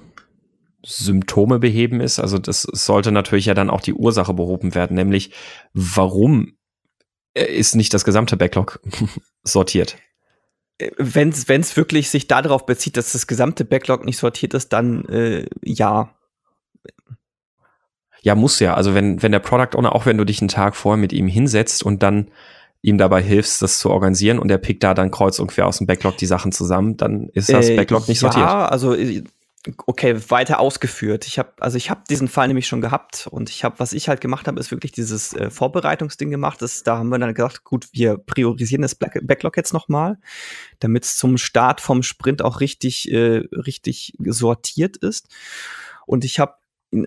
[0.84, 2.18] Symptome beheben ist.
[2.18, 5.32] Also das sollte natürlich ja dann auch die Ursache behoben werden, nämlich
[5.72, 6.56] warum
[7.34, 8.80] äh, ist nicht das gesamte Backlog
[9.42, 9.96] sortiert.
[10.96, 15.46] Wenn es wirklich sich darauf bezieht, dass das gesamte Backlog nicht sortiert ist, dann äh,
[15.62, 16.14] ja.
[18.22, 18.74] Ja, muss ja.
[18.74, 21.28] Also wenn, wenn der Product Owner, auch wenn du dich einen Tag vorher mit ihm
[21.28, 22.30] hinsetzt und dann
[22.82, 25.78] ihm dabei hilfst, das zu organisieren und er pickt da dann kreuz und quer aus
[25.78, 28.46] dem Backlog die Sachen zusammen, dann ist das äh, Backlog nicht sortiert.
[28.46, 29.22] Ja, also äh,
[29.86, 31.26] okay, weiter ausgeführt.
[31.26, 34.08] Ich habe also ich habe diesen Fall nämlich schon gehabt und ich habe was ich
[34.08, 36.62] halt gemacht habe, ist wirklich dieses äh, Vorbereitungsding gemacht.
[36.62, 40.18] Das, da haben wir dann gesagt, gut, wir priorisieren das Backlog jetzt noch mal,
[40.78, 45.28] damit es zum Start vom Sprint auch richtig äh, richtig sortiert ist.
[46.06, 46.54] Und ich habe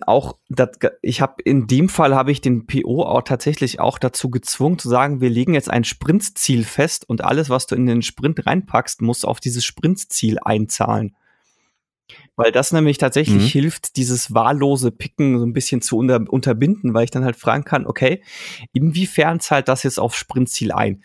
[0.06, 4.30] auch, dat, ich habe in dem Fall habe ich den PO auch tatsächlich auch dazu
[4.30, 8.02] gezwungen zu sagen, wir legen jetzt ein Sprintziel fest und alles, was du in den
[8.02, 11.14] Sprint reinpackst, muss auf dieses Sprintziel einzahlen.
[12.36, 13.60] Weil das nämlich tatsächlich mhm.
[13.60, 17.64] hilft, dieses wahllose Picken so ein bisschen zu unter, unterbinden, weil ich dann halt fragen
[17.64, 18.22] kann, okay,
[18.72, 21.02] inwiefern zahlt das jetzt auf Sprintziel ein?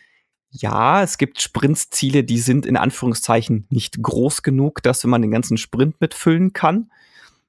[0.52, 5.58] Ja, es gibt Sprintziele, die sind in Anführungszeichen nicht groß genug, dass man den ganzen
[5.58, 6.92] Sprint mitfüllen kann.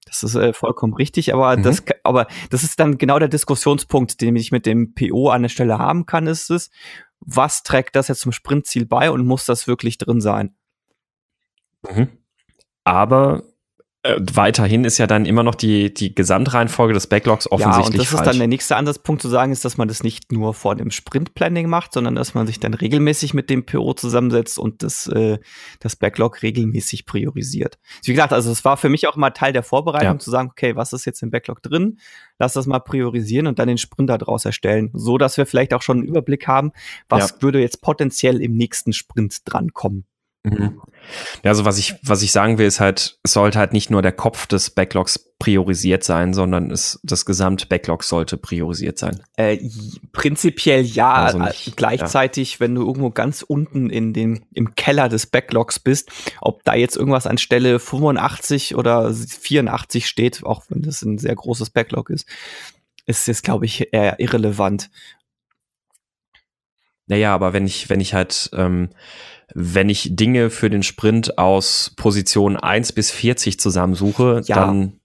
[0.05, 1.63] Das ist äh, vollkommen richtig, aber mhm.
[1.63, 5.49] das, aber das ist dann genau der Diskussionspunkt, den ich mit dem PO an der
[5.49, 6.71] Stelle haben kann, ist es,
[7.21, 10.55] was trägt das jetzt zum Sprintziel bei und muss das wirklich drin sein?
[11.89, 12.09] Mhm.
[12.85, 13.43] Aber
[14.03, 17.99] äh, weiterhin ist ja dann immer noch die, die Gesamtreihenfolge des Backlogs offensichtlich Ja, und
[17.99, 18.21] das falsch.
[18.21, 20.91] ist dann der nächste Ansatzpunkt zu sagen, ist, dass man das nicht nur vor dem
[20.91, 25.39] Sprintplanning macht, sondern dass man sich dann regelmäßig mit dem PO zusammensetzt und das, äh,
[25.81, 27.79] das Backlog regelmäßig priorisiert.
[28.03, 30.19] Wie gesagt, also es war für mich auch mal Teil der Vorbereitung ja.
[30.19, 31.99] zu sagen, okay, was ist jetzt im Backlog drin?
[32.39, 35.83] Lass das mal priorisieren und dann den Sprint daraus erstellen, so dass wir vielleicht auch
[35.83, 36.73] schon einen Überblick haben,
[37.11, 37.43] was ja.
[37.43, 40.07] würde jetzt potenziell im nächsten Sprint drankommen.
[40.43, 40.81] Mhm.
[41.43, 44.01] Ja, also was ich, was ich sagen will, ist halt, es sollte halt nicht nur
[44.01, 49.21] der Kopf des Backlogs priorisiert sein, sondern es, das Gesamt-Backlog sollte priorisiert sein.
[49.37, 49.59] Äh,
[50.13, 52.61] prinzipiell ja, also nicht, äh, gleichzeitig, ja.
[52.61, 56.97] wenn du irgendwo ganz unten in den, im Keller des Backlogs bist, ob da jetzt
[56.97, 62.27] irgendwas an Stelle 85 oder 84 steht, auch wenn das ein sehr großes Backlog ist,
[63.07, 64.91] ist jetzt, glaube ich, eher irrelevant.
[67.07, 68.91] Naja, aber wenn ich, wenn ich halt, ähm,
[69.55, 74.57] wenn ich Dinge für den Sprint aus Position 1 bis 40 zusammensuche, ja.
[74.57, 75.01] dann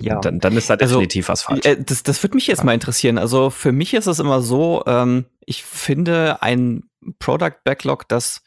[0.00, 0.20] ja.
[0.20, 1.66] Dann, dann ist da also, definitiv also, was falsch.
[1.66, 2.64] Äh, das, das würde mich jetzt ja.
[2.64, 3.18] mal interessieren.
[3.18, 6.84] Also für mich ist es immer so, ähm, ich finde ein
[7.18, 8.42] Product Backlog, das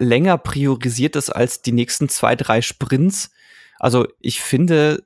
[0.00, 3.30] länger priorisiert ist als die nächsten zwei, drei Sprints.
[3.78, 5.04] Also ich finde,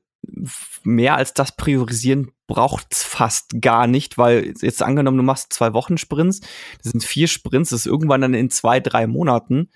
[0.83, 5.99] mehr als das priorisieren braucht's fast gar nicht, weil jetzt angenommen, du machst zwei Wochen
[5.99, 6.41] Sprints,
[6.83, 9.69] das sind vier Sprints, das ist irgendwann dann in zwei, drei Monaten.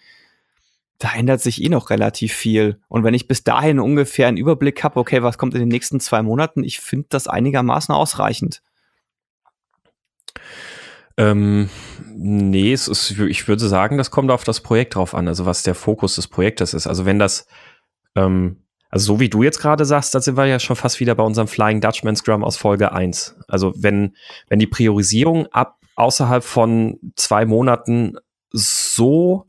[0.99, 2.81] Da ändert sich eh noch relativ viel.
[2.89, 6.01] Und wenn ich bis dahin ungefähr einen Überblick habe, okay, was kommt in den nächsten
[6.01, 8.63] zwei Monaten, ich finde das einigermaßen ausreichend.
[11.17, 11.69] Ähm,
[12.07, 15.63] nee, es ist, ich würde sagen, das kommt auf das Projekt drauf an, also was
[15.63, 16.87] der Fokus des Projektes ist.
[16.87, 17.47] Also wenn das,
[18.15, 21.15] ähm, also so wie du jetzt gerade sagst, da sind wir ja schon fast wieder
[21.15, 23.37] bei unserem Flying Dutchman Scrum aus Folge 1.
[23.49, 24.15] Also wenn,
[24.49, 28.19] wenn die Priorisierung ab außerhalb von zwei Monaten
[28.51, 29.47] so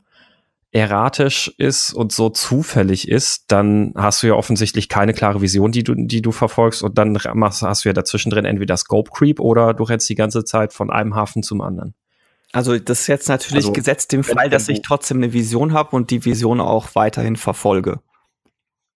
[0.70, 5.84] erratisch ist und so zufällig ist, dann hast du ja offensichtlich keine klare Vision, die
[5.84, 9.40] du, die du verfolgst und dann machst, hast du ja dazwischen drin entweder Scope Creep
[9.40, 11.92] oder du rennst die ganze Zeit von einem Hafen zum anderen.
[12.52, 15.94] Also das ist jetzt natürlich also, gesetzt dem Fall, dass ich trotzdem eine Vision habe
[15.94, 18.00] und die Vision auch weiterhin verfolge.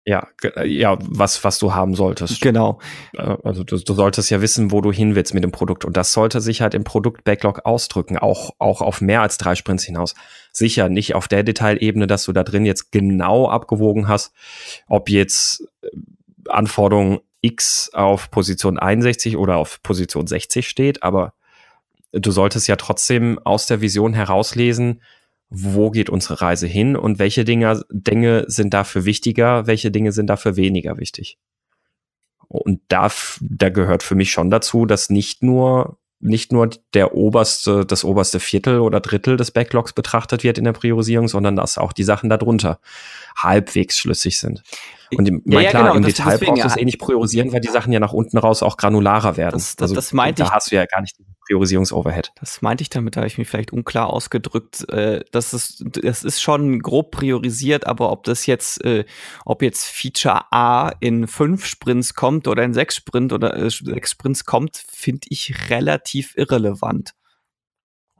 [0.08, 2.39] Ja, äh, ja, was, was du haben solltest.
[2.39, 2.80] Genau.
[3.13, 5.84] Äh, also du, du solltest ja wissen, wo du hin willst mit dem Produkt.
[5.84, 9.84] Und das sollte sich halt im Produkt-Backlog ausdrücken, auch, auch auf mehr als drei Sprints
[9.84, 10.15] hinaus.
[10.54, 14.34] Sicher nicht auf der Detailebene, dass du da drin jetzt genau abgewogen hast,
[14.88, 15.89] ob jetzt äh,
[16.48, 21.34] Anforderung X auf Position 61 oder auf Position 60 steht, aber
[22.13, 25.02] du solltest ja trotzdem aus der Vision herauslesen,
[25.50, 30.28] wo geht unsere Reise hin und welche Dinge, Dinge sind dafür wichtiger, welche Dinge sind
[30.28, 31.38] dafür weniger wichtig.
[32.48, 37.86] Und da, da gehört für mich schon dazu, dass nicht nur nicht nur der oberste,
[37.86, 41.94] das oberste Viertel oder Drittel des Backlogs betrachtet wird in der Priorisierung, sondern dass auch
[41.94, 42.80] die Sachen darunter
[43.36, 44.64] halbwegs schlüssig sind.
[45.15, 47.54] Und im, ja, ja, klar, genau, im Detail deswegen, brauchst du es eh nicht priorisieren,
[47.54, 49.54] weil die Sachen ja nach unten raus auch granularer werden.
[49.54, 50.54] Das, das, also, das meinte da ich.
[50.54, 52.32] hast du ja gar nicht den Priorisierungsoverhead.
[52.39, 54.89] Das meinte ich damit, da habe ich mich vielleicht unklar ausgedrückt.
[54.89, 59.06] Äh, das, ist, das ist schon grob priorisiert, aber ob das jetzt, äh,
[59.46, 64.12] ob jetzt Feature A in fünf Sprints kommt oder in sechs Sprint oder äh, sechs
[64.12, 67.13] Sprints kommt, finde ich relativ irrelevant.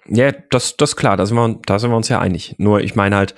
[0.08, 2.56] Ja, das, das klar, da sind, wir, da sind wir uns ja einig.
[2.58, 3.36] Nur ich meine halt,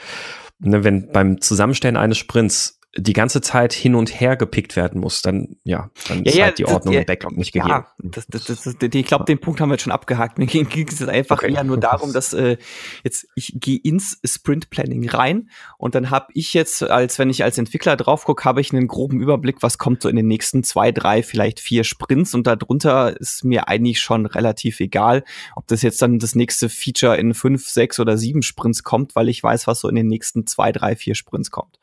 [0.59, 5.21] ne, wenn beim Zusammenstellen eines Sprints die ganze Zeit hin und her gepickt werden muss,
[5.21, 7.69] dann ja, dann ja, ist halt die Ordnung ja, im Backlog nicht gegeben.
[7.69, 10.37] Ja, das, das, das, ich glaube, den Punkt haben wir jetzt schon abgehakt.
[10.37, 11.53] Mir ging es einfach okay.
[11.53, 12.57] eher nur darum, dass äh,
[13.03, 17.43] jetzt ich gehe ins Sprint Planning rein und dann habe ich jetzt, als wenn ich
[17.43, 20.63] als Entwickler drauf gucke, habe ich einen groben Überblick, was kommt so in den nächsten
[20.63, 25.23] zwei, drei, vielleicht vier Sprints und darunter ist mir eigentlich schon relativ egal,
[25.55, 29.29] ob das jetzt dann das nächste Feature in fünf, sechs oder sieben Sprints kommt, weil
[29.29, 31.78] ich weiß, was so in den nächsten zwei, drei, vier Sprints kommt.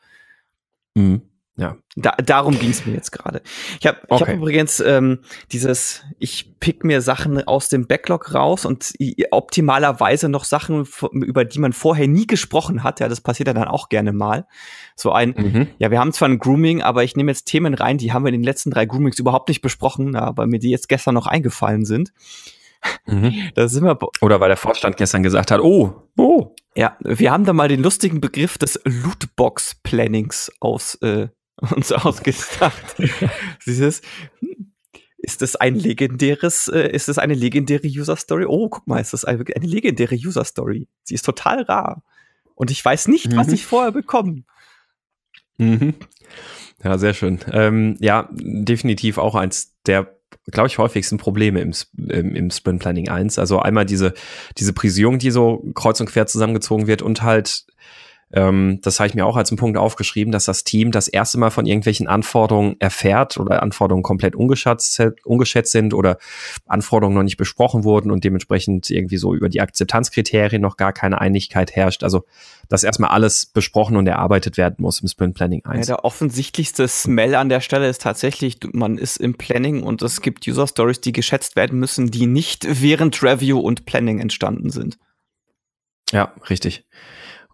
[0.97, 1.21] Mhm.
[1.59, 1.75] Ja.
[1.95, 3.41] Da, darum ging es mir jetzt gerade.
[3.79, 4.25] Ich habe okay.
[4.25, 8.93] hab übrigens ähm, dieses, ich pick mir Sachen aus dem Backlog raus und
[9.31, 12.99] optimalerweise noch Sachen, über die man vorher nie gesprochen hat.
[12.99, 14.45] Ja, das passiert ja dann auch gerne mal.
[14.95, 15.67] So ein, mhm.
[15.79, 18.29] ja, wir haben zwar ein Grooming, aber ich nehme jetzt Themen rein, die haben wir
[18.29, 21.85] in den letzten drei Groomings überhaupt nicht besprochen, weil mir die jetzt gestern noch eingefallen
[21.85, 22.13] sind.
[23.07, 23.33] Mhm.
[23.55, 23.97] Da sind wir.
[24.21, 26.53] Oder weil der Vorstand gestern gesagt hat, oh, oh.
[26.77, 31.27] Ja, wir haben da mal den lustigen Begriff des Lootbox-Plannings aus, äh,
[31.75, 32.95] uns ausgedacht.
[33.65, 34.03] Dieses,
[35.17, 38.45] ist das ein legendäres, äh, ist das eine legendäre User Story?
[38.45, 40.87] Oh, guck mal, ist das eine, eine legendäre User Story?
[41.01, 42.03] Sie ist total rar.
[42.53, 43.37] Und ich weiß nicht, mhm.
[43.37, 44.43] was ich vorher bekomme.
[45.57, 45.95] Mhm.
[46.83, 47.39] Ja, sehr schön.
[47.51, 50.15] Ähm, ja, definitiv auch eins der,
[50.51, 51.73] glaube ich, häufigsten Probleme im,
[52.09, 53.39] im, im Sprint Planning 1.
[53.39, 54.13] Also einmal diese,
[54.57, 57.65] diese Prisierung, die so kreuz und quer zusammengezogen wird und halt
[58.33, 61.37] ähm, das habe ich mir auch als einen Punkt aufgeschrieben, dass das Team das erste
[61.37, 66.17] Mal von irgendwelchen Anforderungen erfährt oder Anforderungen komplett ungeschätzt, ungeschätzt sind oder
[66.65, 71.21] Anforderungen noch nicht besprochen wurden und dementsprechend irgendwie so über die Akzeptanzkriterien noch gar keine
[71.21, 72.03] Einigkeit herrscht.
[72.03, 72.25] Also,
[72.67, 75.87] dass erstmal alles besprochen und erarbeitet werden muss im Sprint Planning 1.
[75.87, 80.19] Ja, der offensichtlichste Smell an der Stelle ist tatsächlich, man ist im Planning und es
[80.19, 84.97] gibt User Stories, die geschätzt werden müssen, die nicht während Review und Planning entstanden sind.
[86.11, 86.85] Ja, richtig.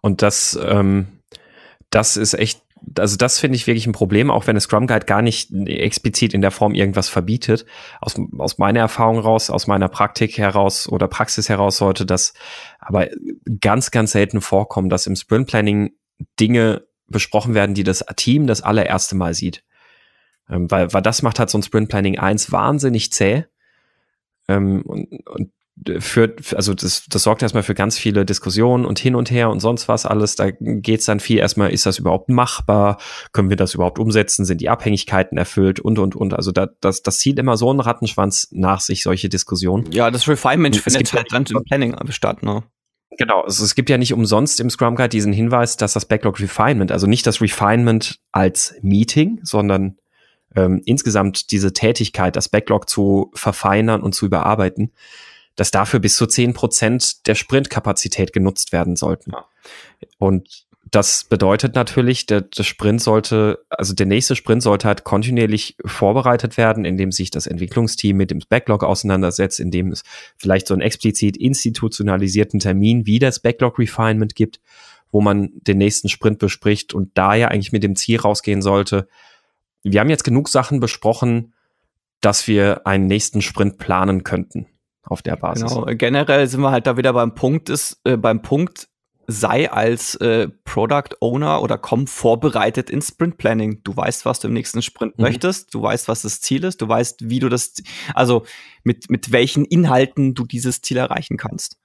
[0.04, 1.06] Und das, ähm,
[1.88, 2.60] das ist echt,
[2.98, 6.34] also das finde ich wirklich ein Problem, auch wenn der Scrum Guide gar nicht explizit
[6.34, 7.64] in der Form irgendwas verbietet.
[8.02, 12.34] Aus, aus meiner Erfahrung raus, aus meiner Praktik heraus oder Praxis heraus sollte das
[12.80, 13.08] aber
[13.62, 15.94] ganz, ganz selten vorkommen, dass im Sprint Planning
[16.38, 19.64] Dinge besprochen werden, die das Team das allererste Mal sieht.
[20.50, 23.46] Ähm, weil, weil das macht halt so ein Sprint Planning 1 wahnsinnig zäh.
[24.48, 25.50] Ähm, und, und
[25.98, 29.60] führt, also das, das sorgt erstmal für ganz viele Diskussionen und hin und her und
[29.60, 30.36] sonst was alles.
[30.36, 32.98] Da geht's dann viel erstmal, ist das überhaupt machbar?
[33.32, 34.44] Können wir das überhaupt umsetzen?
[34.44, 35.80] Sind die Abhängigkeiten erfüllt?
[35.80, 36.34] Und, und, und.
[36.34, 39.90] Also da, das, das zieht immer so einen Rattenschwanz nach sich, solche Diskussionen.
[39.90, 42.62] Ja, das Refinement findet halt dann im Planning statt, ne?
[43.16, 46.40] Genau, also es gibt ja nicht umsonst im Scrum Guide diesen Hinweis, dass das Backlog
[46.40, 49.98] Refinement, also nicht das Refinement als Meeting, sondern
[50.56, 54.92] ähm, insgesamt diese Tätigkeit, das Backlog zu verfeinern und zu überarbeiten,
[55.56, 59.32] dass dafür bis zu zehn Prozent der Sprintkapazität genutzt werden sollten.
[60.18, 65.76] Und das bedeutet natürlich, der, der Sprint sollte, also der nächste Sprint sollte halt kontinuierlich
[65.84, 70.04] vorbereitet werden, indem sich das Entwicklungsteam mit dem Backlog auseinandersetzt, indem es
[70.36, 74.60] vielleicht so einen explizit institutionalisierten Termin wie das Backlog Refinement gibt,
[75.10, 79.08] wo man den nächsten Sprint bespricht und da ja eigentlich mit dem Ziel rausgehen sollte.
[79.82, 81.54] Wir haben jetzt genug Sachen besprochen,
[82.20, 84.66] dass wir einen nächsten Sprint planen könnten
[85.04, 85.72] auf der Basis.
[85.72, 88.88] Genau, generell sind wir halt da wieder beim Punkt ist, äh, beim Punkt,
[89.26, 93.80] sei als äh, Product Owner oder komm vorbereitet ins Sprint Planning.
[93.82, 95.22] Du weißt, was du im nächsten Sprint mhm.
[95.22, 97.74] möchtest, du weißt, was das Ziel ist, du weißt, wie du das,
[98.14, 98.44] also
[98.82, 101.78] mit, mit welchen Inhalten du dieses Ziel erreichen kannst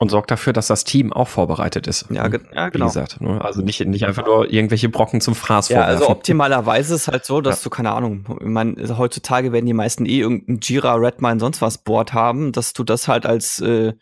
[0.00, 2.06] und sorgt dafür, dass das Team auch vorbereitet ist.
[2.08, 2.86] Ja, ge ja genau.
[2.86, 3.38] Wie gesagt, ne?
[3.44, 7.42] also nicht, nicht einfach nur irgendwelche Brocken zum Fraß Ja, also optimalerweise ist halt so,
[7.42, 7.64] dass ja.
[7.64, 11.76] du, keine Ahnung, ich meine, heutzutage werden die meisten eh irgendein Jira, Redmine, sonst was
[11.76, 13.92] Board haben, dass du das halt als, äh,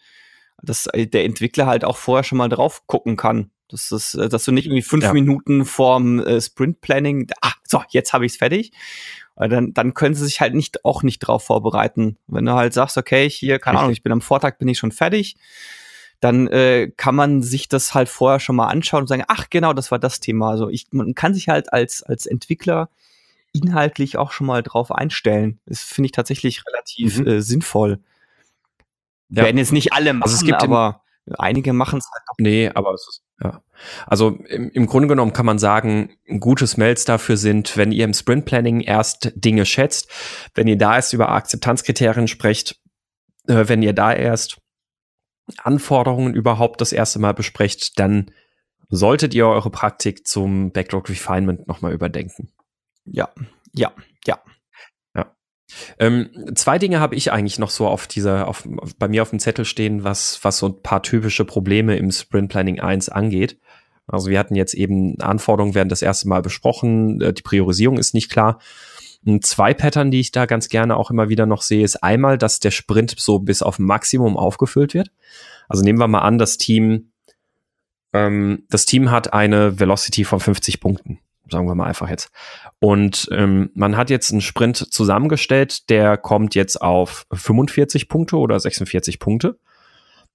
[0.63, 3.51] dass der Entwickler halt auch vorher schon mal drauf gucken kann.
[3.69, 5.13] Das ist, äh, dass du nicht irgendwie fünf ja.
[5.13, 8.71] Minuten vorm äh, Sprint Planning, ah, so, jetzt habe ich's fertig.
[9.35, 12.19] Dann, dann können sie sich halt nicht auch nicht drauf vorbereiten.
[12.27, 13.83] Wenn du halt sagst, okay, hier, keine Richtig.
[13.83, 15.37] Ahnung, ich bin am Vortag, bin ich schon fertig
[16.21, 19.73] dann äh, kann man sich das halt vorher schon mal anschauen und sagen, ach genau,
[19.73, 20.51] das war das Thema.
[20.51, 22.91] Also ich, man kann sich halt als, als Entwickler
[23.53, 25.61] inhaltlich auch schon mal drauf einstellen.
[25.67, 27.27] Das finde ich tatsächlich relativ mhm.
[27.27, 28.01] äh, sinnvoll.
[29.31, 29.45] Ja.
[29.45, 31.03] Werden jetzt nicht alle machen, also es gibt aber
[31.39, 32.35] einige machen es halt auch.
[32.39, 33.63] Nee, aber es ist, ja.
[34.07, 38.15] Also im, im Grunde genommen kann man sagen, gute Smells dafür sind, wenn ihr im
[38.15, 40.11] Sprint Planning erst Dinge schätzt,
[40.55, 42.81] wenn ihr da erst über Akzeptanzkriterien sprecht,
[43.47, 44.59] äh, wenn ihr da erst
[45.57, 48.31] Anforderungen überhaupt das erste Mal besprecht, dann
[48.89, 52.51] solltet ihr eure Praktik zum Backlog Refinement nochmal überdenken.
[53.05, 53.29] Ja,
[53.75, 53.93] ja,
[54.27, 54.39] ja.
[55.15, 55.35] Ja.
[55.99, 58.67] Ähm, zwei Dinge habe ich eigentlich noch so auf dieser, auf,
[58.99, 62.51] bei mir auf dem Zettel stehen, was, was so ein paar typische Probleme im Sprint
[62.51, 63.59] Planning 1 angeht.
[64.07, 68.15] Also wir hatten jetzt eben Anforderungen werden das erste Mal besprochen, äh, die Priorisierung ist
[68.15, 68.59] nicht klar.
[69.43, 72.61] Zwei Pattern, die ich da ganz gerne auch immer wieder noch sehe, ist einmal, dass
[72.61, 75.11] der Sprint so bis auf Maximum aufgefüllt wird.
[75.69, 77.11] Also nehmen wir mal an, das Team,
[78.13, 81.19] ähm, das Team hat eine Velocity von 50 Punkten,
[81.51, 82.31] sagen wir mal einfach jetzt.
[82.79, 88.59] Und ähm, man hat jetzt einen Sprint zusammengestellt, der kommt jetzt auf 45 Punkte oder
[88.59, 89.59] 46 Punkte.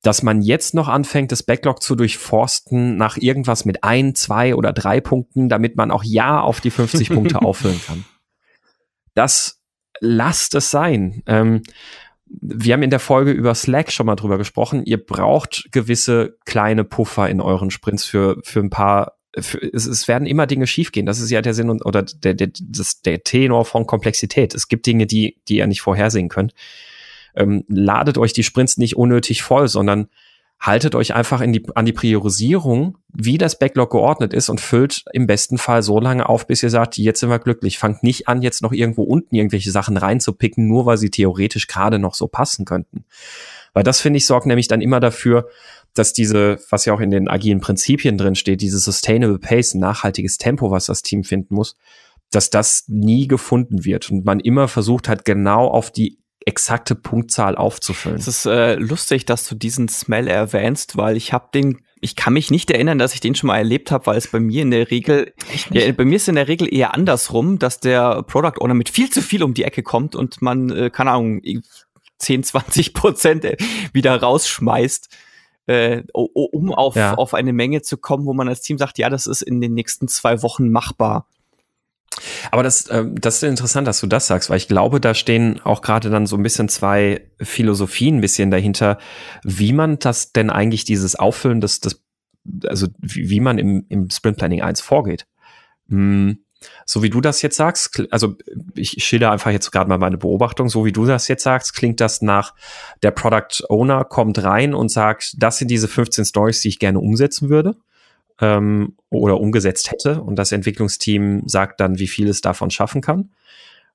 [0.04, 4.74] dass man jetzt noch anfängt, das Backlog zu durchforsten nach irgendwas mit ein, zwei oder
[4.74, 8.04] drei Punkten, damit man auch ja auf die 50 Punkte auffüllen kann.
[9.14, 9.62] Das
[10.00, 11.24] lasst es sein.
[11.26, 11.64] Ähm,
[12.26, 14.84] wir haben in der Folge über Slack schon mal drüber gesprochen.
[14.86, 20.28] Ihr braucht gewisse kleine Puffer in euren Sprints für, für ein paar es, es werden
[20.28, 21.06] immer Dinge schiefgehen.
[21.06, 24.54] Das ist ja der Sinn und, oder der, der, das, der Tenor von Komplexität.
[24.54, 26.54] Es gibt Dinge, die, die ihr nicht vorhersehen könnt.
[27.36, 30.08] Ähm, ladet euch die Sprints nicht unnötig voll, sondern
[30.64, 35.04] haltet euch einfach in die, an die Priorisierung, wie das Backlog geordnet ist und füllt
[35.12, 37.78] im besten Fall so lange auf, bis ihr sagt, jetzt sind wir glücklich.
[37.78, 42.00] Fangt nicht an, jetzt noch irgendwo unten irgendwelche Sachen reinzupicken, nur weil sie theoretisch gerade
[42.00, 43.04] noch so passen könnten.
[43.74, 45.50] Weil das, finde ich, sorgt nämlich dann immer dafür,
[45.96, 50.38] dass diese, was ja auch in den agilen Prinzipien drin steht, diese Sustainable Pace, nachhaltiges
[50.38, 51.76] Tempo, was das Team finden muss,
[52.32, 57.56] dass das nie gefunden wird und man immer versucht hat, genau auf die exakte Punktzahl
[57.56, 58.18] aufzufüllen.
[58.18, 62.34] Es ist äh, lustig, dass du diesen Smell erwähnst, weil ich habe den ich kann
[62.34, 64.72] mich nicht erinnern, dass ich den schon mal erlebt habe, weil es bei mir in
[64.72, 65.34] der Regel,
[65.72, 69.10] ja, bei mir ist in der Regel eher andersrum, dass der Product Owner mit viel
[69.10, 71.42] zu viel um die Ecke kommt und man, äh, keine Ahnung,
[72.18, 73.46] 10, 20 Prozent
[73.94, 75.08] wieder rausschmeißt
[75.68, 77.14] äh, um auf, ja.
[77.16, 79.74] auf eine Menge zu kommen, wo man als Team sagt, ja, das ist in den
[79.74, 81.28] nächsten zwei Wochen machbar.
[82.52, 85.60] Aber das, äh, das ist interessant, dass du das sagst, weil ich glaube, da stehen
[85.64, 88.98] auch gerade dann so ein bisschen zwei Philosophien ein bisschen dahinter,
[89.44, 92.04] wie man das denn eigentlich dieses Auffüllen des, des
[92.68, 95.26] also wie, wie man im, im Sprint Planning 1 vorgeht.
[95.90, 96.40] Hm,
[96.86, 98.36] so wie du das jetzt sagst, also
[98.76, 102.00] ich schilder einfach jetzt gerade mal meine Beobachtung, so wie du das jetzt sagst, klingt
[102.00, 102.54] das nach,
[103.02, 107.00] der Product Owner kommt rein und sagt, das sind diese 15 Stories, die ich gerne
[107.00, 107.76] umsetzen würde
[108.42, 113.32] ähm, oder umgesetzt hätte und das Entwicklungsteam sagt dann, wie viel es davon schaffen kann.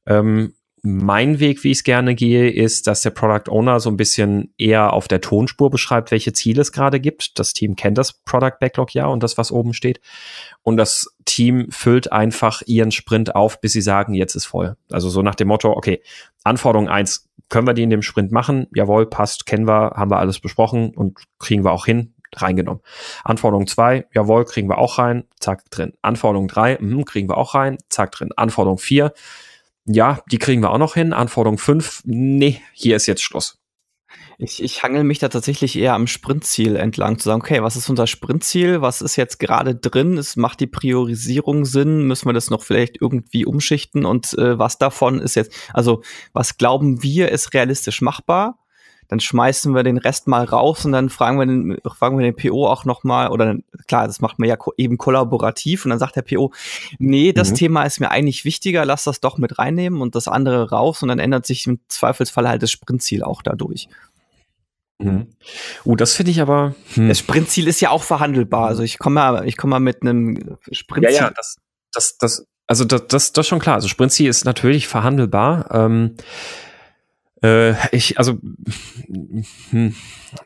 [0.07, 3.96] Ähm, mein Weg, wie ich es gerne gehe, ist, dass der Product Owner so ein
[3.96, 7.38] bisschen eher auf der Tonspur beschreibt, welche Ziele es gerade gibt.
[7.38, 10.01] Das Team kennt das Product Backlog ja und das, was oben steht.
[10.62, 14.77] Und das Team füllt einfach ihren Sprint auf, bis sie sagen, jetzt ist voll.
[14.90, 16.01] Also so nach dem Motto, okay,
[16.44, 18.66] Anforderung eins können wir die in dem Sprint machen?
[18.74, 22.83] Jawohl, passt, kennen wir, haben wir alles besprochen und kriegen wir auch hin, reingenommen.
[23.25, 25.93] Anforderung zwei, jawohl, kriegen wir auch rein, zack, drin.
[26.03, 28.31] Anforderung drei, mh, kriegen wir auch rein, zack, drin.
[28.37, 29.12] Anforderung vier,
[29.88, 31.12] ja, die kriegen wir auch noch hin.
[31.12, 33.59] Anforderung 5, nee, hier ist jetzt Schluss.
[34.37, 37.88] Ich, ich hangel mich da tatsächlich eher am Sprintziel entlang, zu sagen, okay, was ist
[37.91, 38.81] unser Sprintziel?
[38.81, 40.17] Was ist jetzt gerade drin?
[40.17, 42.07] Es macht die Priorisierung Sinn?
[42.07, 44.05] Müssen wir das noch vielleicht irgendwie umschichten?
[44.05, 48.59] Und äh, was davon ist jetzt, also was glauben wir, ist realistisch machbar?
[49.09, 52.37] Dann schmeißen wir den Rest mal raus und dann fragen wir den, fragen wir den
[52.37, 56.23] PO auch nochmal, oder klar, das macht man ja eben kollaborativ und dann sagt der
[56.23, 56.53] PO,
[56.99, 57.55] nee, das mhm.
[57.55, 61.09] Thema ist mir eigentlich wichtiger, lass das doch mit reinnehmen und das andere raus und
[61.09, 63.88] dann ändert sich im Zweifelsfall halt das Sprintziel auch dadurch.
[64.99, 65.29] Mhm.
[65.85, 66.75] Uh, das finde ich aber.
[66.94, 67.09] Hm.
[67.09, 68.66] Das Sprintziel ist ja auch verhandelbar.
[68.66, 71.14] Also ich komme mal, ich komme mal mit einem Sprintziel.
[71.14, 71.57] Ja, ja, das,
[71.92, 73.77] das, das, also das, das, das ist schon klar.
[73.77, 75.68] Also Sprintziel ist natürlich verhandelbar.
[75.73, 76.16] Ähm,
[77.42, 78.38] äh, ich, also,
[79.70, 79.94] hm,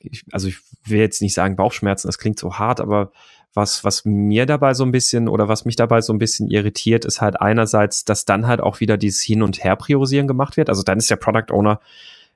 [0.00, 3.12] ich, also ich will jetzt nicht sagen Bauchschmerzen, das klingt so hart, aber
[3.54, 7.04] was, was mir dabei so ein bisschen oder was mich dabei so ein bisschen irritiert,
[7.04, 10.70] ist halt einerseits, dass dann halt auch wieder dieses Hin- und Her-Priorisieren gemacht wird.
[10.70, 11.80] Also dann ist der Product Owner,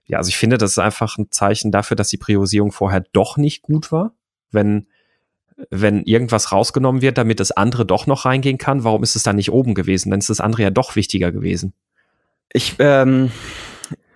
[0.07, 3.37] ja, also ich finde, das ist einfach ein Zeichen dafür, dass die Priorisierung vorher doch
[3.37, 4.13] nicht gut war.
[4.53, 4.87] Wenn,
[5.71, 9.37] wenn irgendwas rausgenommen wird, damit das andere doch noch reingehen kann, warum ist es dann
[9.37, 10.11] nicht oben gewesen?
[10.11, 11.73] Dann ist das andere ja doch wichtiger gewesen.
[12.53, 13.33] Ich, ähm,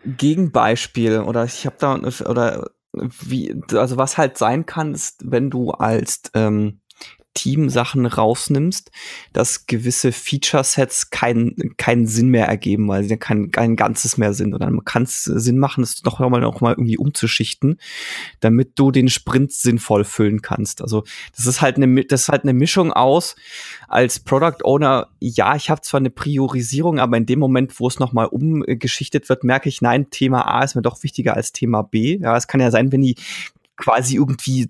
[0.05, 1.95] Gegenbeispiel oder ich habe da
[2.29, 6.81] oder wie also was halt sein kann ist, wenn du als ähm,
[7.35, 8.91] Team-Sachen rausnimmst,
[9.33, 14.53] dass gewisse Feature-Sets keinen keinen Sinn mehr ergeben, weil sie kein, kein Ganzes mehr sind.
[14.53, 17.79] Und dann kann es Sinn machen, es noch mal, noch mal irgendwie umzuschichten,
[18.41, 20.83] damit du den Sprint sinnvoll füllen kannst.
[20.83, 21.05] Also
[21.37, 23.37] das ist halt eine, das ist halt eine Mischung aus,
[23.89, 27.99] als Product Owner, ja, ich habe zwar eine Priorisierung, aber in dem Moment, wo es
[27.99, 31.83] noch mal umgeschichtet wird, merke ich, nein, Thema A ist mir doch wichtiger als Thema
[31.83, 32.19] B.
[32.21, 33.17] Ja, es kann ja sein, wenn die
[33.77, 34.69] quasi irgendwie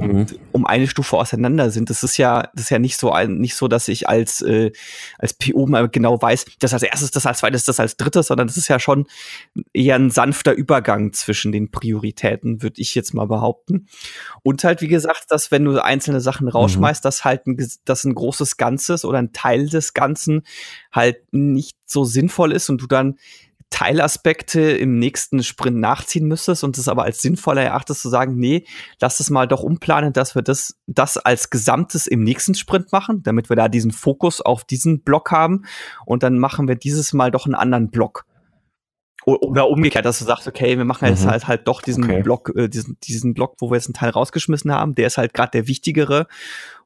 [0.00, 0.26] mhm.
[0.52, 1.90] um eine Stufe auseinander sind.
[1.90, 4.72] Das ist ja, das ist ja nicht so ein, nicht so, dass ich als äh,
[5.18, 8.46] als PO mal genau weiß, das als erstes, das als zweites, das als drittes, sondern
[8.46, 9.06] das ist ja schon
[9.72, 13.86] eher ein sanfter Übergang zwischen den Prioritäten, würde ich jetzt mal behaupten.
[14.42, 16.52] Und halt wie gesagt, dass wenn du einzelne Sachen mhm.
[16.52, 17.06] rausschmeißt, mhm.
[17.06, 20.42] dass halt ein, dass ein großes Ganzes oder ein Teil des Ganzen
[20.92, 23.16] halt nicht so sinnvoll ist und du dann
[23.70, 28.66] Teilaspekte im nächsten Sprint nachziehen müsstest und es aber als sinnvoller erachtest zu sagen, nee,
[29.00, 33.22] lass es mal doch umplanen, dass wir das, das als Gesamtes im nächsten Sprint machen,
[33.22, 35.64] damit wir da diesen Fokus auf diesen Block haben
[36.04, 38.26] und dann machen wir dieses Mal doch einen anderen Block.
[39.24, 41.30] oder umgekehrt, dass du sagst, okay, wir machen jetzt mhm.
[41.30, 42.22] halt halt doch diesen okay.
[42.22, 45.32] Block, äh, diesen, diesen Block, wo wir jetzt einen Teil rausgeschmissen haben, der ist halt
[45.32, 46.26] gerade der wichtigere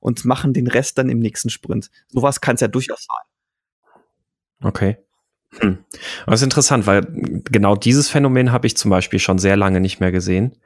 [0.01, 1.91] und machen den Rest dann im nächsten Sprint.
[2.09, 4.69] Sowas kann es ja durchaus sein.
[4.69, 5.04] Okay.
[5.61, 5.79] Hm.
[6.27, 7.07] Das ist interessant, weil
[7.45, 10.57] genau dieses Phänomen habe ich zum Beispiel schon sehr lange nicht mehr gesehen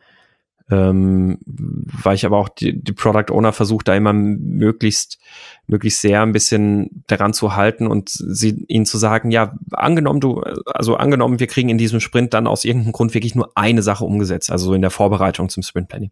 [0.71, 5.19] ähm, weil ich aber auch die, die Product Owner versucht, da immer möglichst,
[5.67, 10.41] möglichst sehr ein bisschen daran zu halten und sie, ihnen zu sagen, ja, angenommen du,
[10.67, 14.05] also angenommen, wir kriegen in diesem Sprint dann aus irgendeinem Grund wirklich nur eine Sache
[14.05, 16.11] umgesetzt, also so in der Vorbereitung zum Sprint Planning.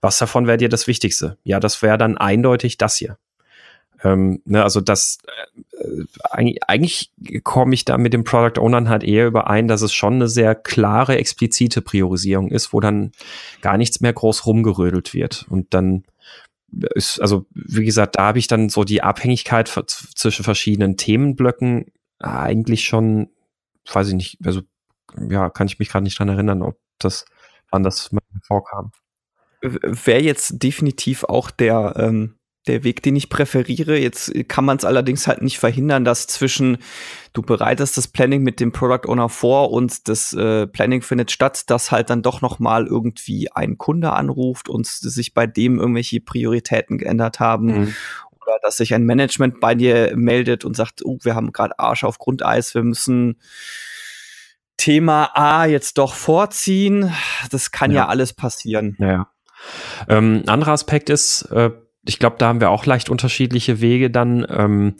[0.00, 1.36] Was davon wäre dir das Wichtigste?
[1.42, 3.18] Ja, das wäre dann eindeutig das hier.
[4.02, 5.18] Ähm, ne, also das
[5.72, 7.12] äh, eigentlich, eigentlich
[7.44, 10.54] komme ich da mit dem Product Ownern halt eher überein, dass es schon eine sehr
[10.54, 13.12] klare, explizite Priorisierung ist, wo dann
[13.60, 15.46] gar nichts mehr groß rumgerödelt wird.
[15.50, 16.04] Und dann
[16.94, 21.86] ist, also wie gesagt, da habe ich dann so die Abhängigkeit zwischen verschiedenen Themenblöcken
[22.18, 23.28] eigentlich schon,
[23.92, 24.62] weiß ich nicht, also
[25.28, 27.24] ja, kann ich mich gerade nicht dran erinnern, ob das,
[27.70, 28.10] wann das
[28.42, 28.92] vorkam.
[29.62, 32.36] Wäre jetzt definitiv auch der ähm,
[32.66, 33.98] der Weg, den ich präferiere.
[33.98, 36.78] Jetzt kann man es allerdings halt nicht verhindern, dass zwischen
[37.32, 41.70] du bereitest das Planning mit dem Product Owner vor und das äh, Planning findet statt,
[41.70, 46.20] dass halt dann doch noch mal irgendwie ein Kunde anruft und sich bei dem irgendwelche
[46.20, 47.66] Prioritäten geändert haben.
[47.66, 47.94] Mhm.
[48.42, 52.04] Oder dass sich ein Management bei dir meldet und sagt, oh, wir haben gerade Arsch
[52.04, 53.40] auf Grundeis, wir müssen
[54.76, 57.12] Thema A jetzt doch vorziehen.
[57.50, 58.96] Das kann ja, ja alles passieren.
[58.98, 59.30] Ja.
[60.08, 61.70] Ähm, anderer Aspekt ist, äh,
[62.04, 64.46] ich glaube, da haben wir auch leicht unterschiedliche Wege dann.
[64.48, 64.94] Ähm,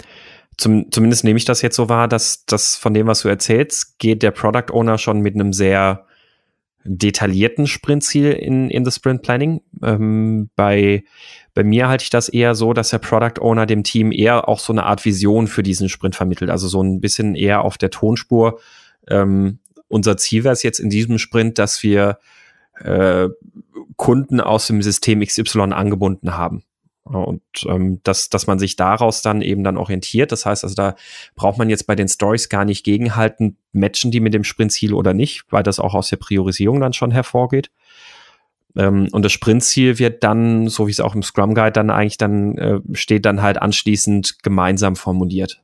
[0.56, 3.98] zum, zumindest nehme ich das jetzt so wahr, dass das von dem, was du erzählst,
[3.98, 6.06] geht der Product Owner schon mit einem sehr
[6.84, 9.62] detaillierten Sprintziel in, in the Sprint Planning.
[9.82, 11.04] Ähm, bei,
[11.54, 14.60] bei mir halte ich das eher so, dass der Product Owner dem Team eher auch
[14.60, 16.50] so eine Art Vision für diesen Sprint vermittelt.
[16.50, 18.60] Also so ein bisschen eher auf der Tonspur.
[19.08, 22.18] Ähm, unser Ziel wäre es jetzt in diesem Sprint, dass wir
[22.82, 23.28] äh,
[23.96, 26.62] Kunden aus dem System XY angebunden haben.
[27.18, 30.30] Und ähm, dass, dass man sich daraus dann eben dann orientiert.
[30.30, 30.94] Das heißt also, da
[31.34, 35.12] braucht man jetzt bei den Stories gar nicht gegenhalten, matchen die mit dem Sprintziel oder
[35.12, 37.70] nicht, weil das auch aus der Priorisierung dann schon hervorgeht.
[38.76, 42.18] Ähm, und das Sprintziel wird dann, so wie es auch im Scrum Guide dann eigentlich
[42.18, 45.62] dann äh, steht, dann halt anschließend gemeinsam formuliert.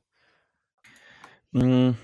[1.53, 1.97] Mhm.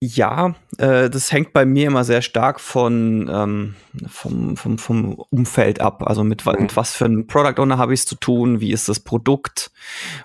[0.00, 3.74] Ja, äh, das hängt bei mir immer sehr stark von ähm,
[4.06, 6.04] vom, vom, vom Umfeld ab.
[6.06, 6.76] Also mit, mit mhm.
[6.76, 9.72] was für einem Product Owner habe ich es zu tun, wie ist das Produkt?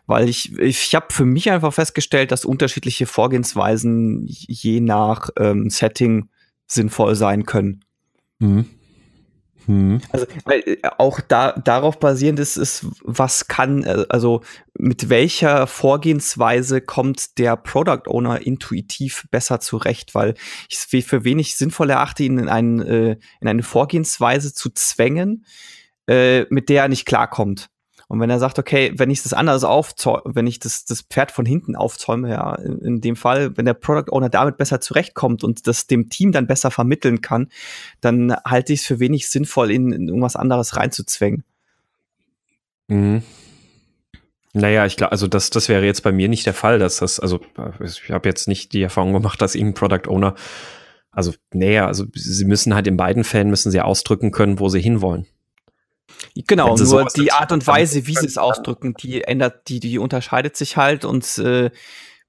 [0.06, 6.30] Weil ich, ich habe für mich einfach festgestellt, dass unterschiedliche Vorgehensweisen je nach ähm, Setting
[6.68, 7.84] sinnvoll sein können.
[8.38, 8.70] Mhm.
[9.66, 10.02] Hm.
[10.12, 14.42] Also weil äh, auch da darauf basierend ist, ist, was kann, äh, also
[14.78, 20.36] mit welcher Vorgehensweise kommt der Product Owner intuitiv besser zurecht, weil
[20.70, 25.46] ich es für wenig sinnvoll erachte, ihn in, ein, äh, in eine Vorgehensweise zu zwängen,
[26.06, 27.70] mit der er nicht klarkommt.
[28.14, 31.32] Und wenn er sagt, okay, wenn ich das anders aufzäume, wenn ich das, das Pferd
[31.32, 35.44] von hinten aufzäume, ja, in, in, dem Fall, wenn der Product Owner damit besser zurechtkommt
[35.44, 37.48] und das dem Team dann besser vermitteln kann,
[38.02, 41.44] dann halte ich es für wenig sinnvoll, in, in irgendwas anderes reinzuzwängen.
[42.88, 43.24] Mhm.
[44.54, 47.20] Naja, ich glaube, also das, das wäre jetzt bei mir nicht der Fall, dass das,
[47.20, 47.40] also
[47.84, 50.36] ich habe jetzt nicht die Erfahrung gemacht, dass irgendein Product Owner,
[51.10, 54.82] also näher, also sie müssen halt in beiden Fällen müssen sie ausdrücken können, wo sie
[54.82, 55.26] hinwollen.
[56.36, 60.58] Genau, nur die Art und Weise, wie sie es ausdrücken, die ändert, die, die unterscheidet
[60.58, 61.70] sich halt und äh,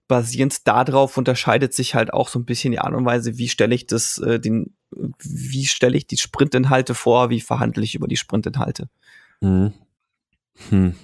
[0.09, 3.75] basierend darauf unterscheidet sich halt auch so ein bisschen die Art und Weise, wie stelle
[3.75, 8.17] ich das, äh, den, wie stelle ich die Sprintinhalte vor, wie verhandle ich über die
[8.17, 8.89] Sprintinhalte.
[9.41, 9.73] Mhm.
[10.69, 10.95] Hm.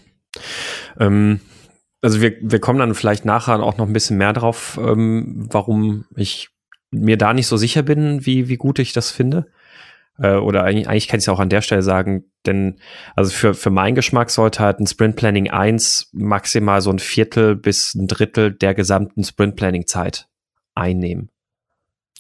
[0.98, 1.40] Ähm,
[2.02, 6.04] also wir, wir kommen dann vielleicht nachher auch noch ein bisschen mehr drauf, ähm, warum
[6.16, 6.50] ich
[6.90, 9.46] mir da nicht so sicher bin, wie, wie gut ich das finde.
[10.18, 12.78] Äh, oder eigentlich, eigentlich kann ich es auch an der Stelle sagen, denn
[13.16, 17.56] also für, für meinen Geschmack sollte halt ein Sprint Planning 1 maximal so ein Viertel
[17.56, 20.28] bis ein Drittel der gesamten Sprint Planning Zeit
[20.74, 21.30] einnehmen.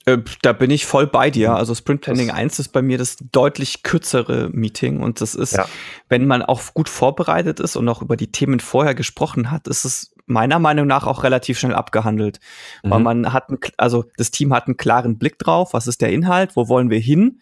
[0.06, 1.54] Äh, da bin ich voll bei dir.
[1.54, 5.52] Also Sprint Planning das 1 ist bei mir das deutlich kürzere Meeting und das ist,
[5.52, 5.66] ja.
[6.08, 9.84] wenn man auch gut vorbereitet ist und auch über die Themen vorher gesprochen hat, ist
[9.84, 12.40] es meiner Meinung nach auch relativ schnell abgehandelt.
[12.82, 12.90] Mhm.
[12.90, 16.10] Weil man hat, ein, also das Team hat einen klaren Blick drauf, was ist der
[16.10, 17.40] Inhalt, wo wollen wir hin?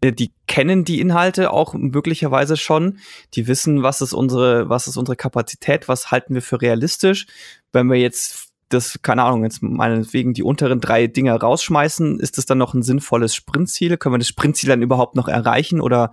[0.00, 2.98] Äh, die kennen die Inhalte auch möglicherweise schon.
[3.34, 7.26] Die wissen, was ist unsere, was ist unsere Kapazität, was halten wir für realistisch.
[7.72, 12.44] Wenn wir jetzt das, keine Ahnung, jetzt meinetwegen die unteren drei Dinger rausschmeißen, ist das
[12.44, 13.96] dann noch ein sinnvolles Sprintziel?
[13.96, 16.12] Können wir das Sprintziel dann überhaupt noch erreichen oder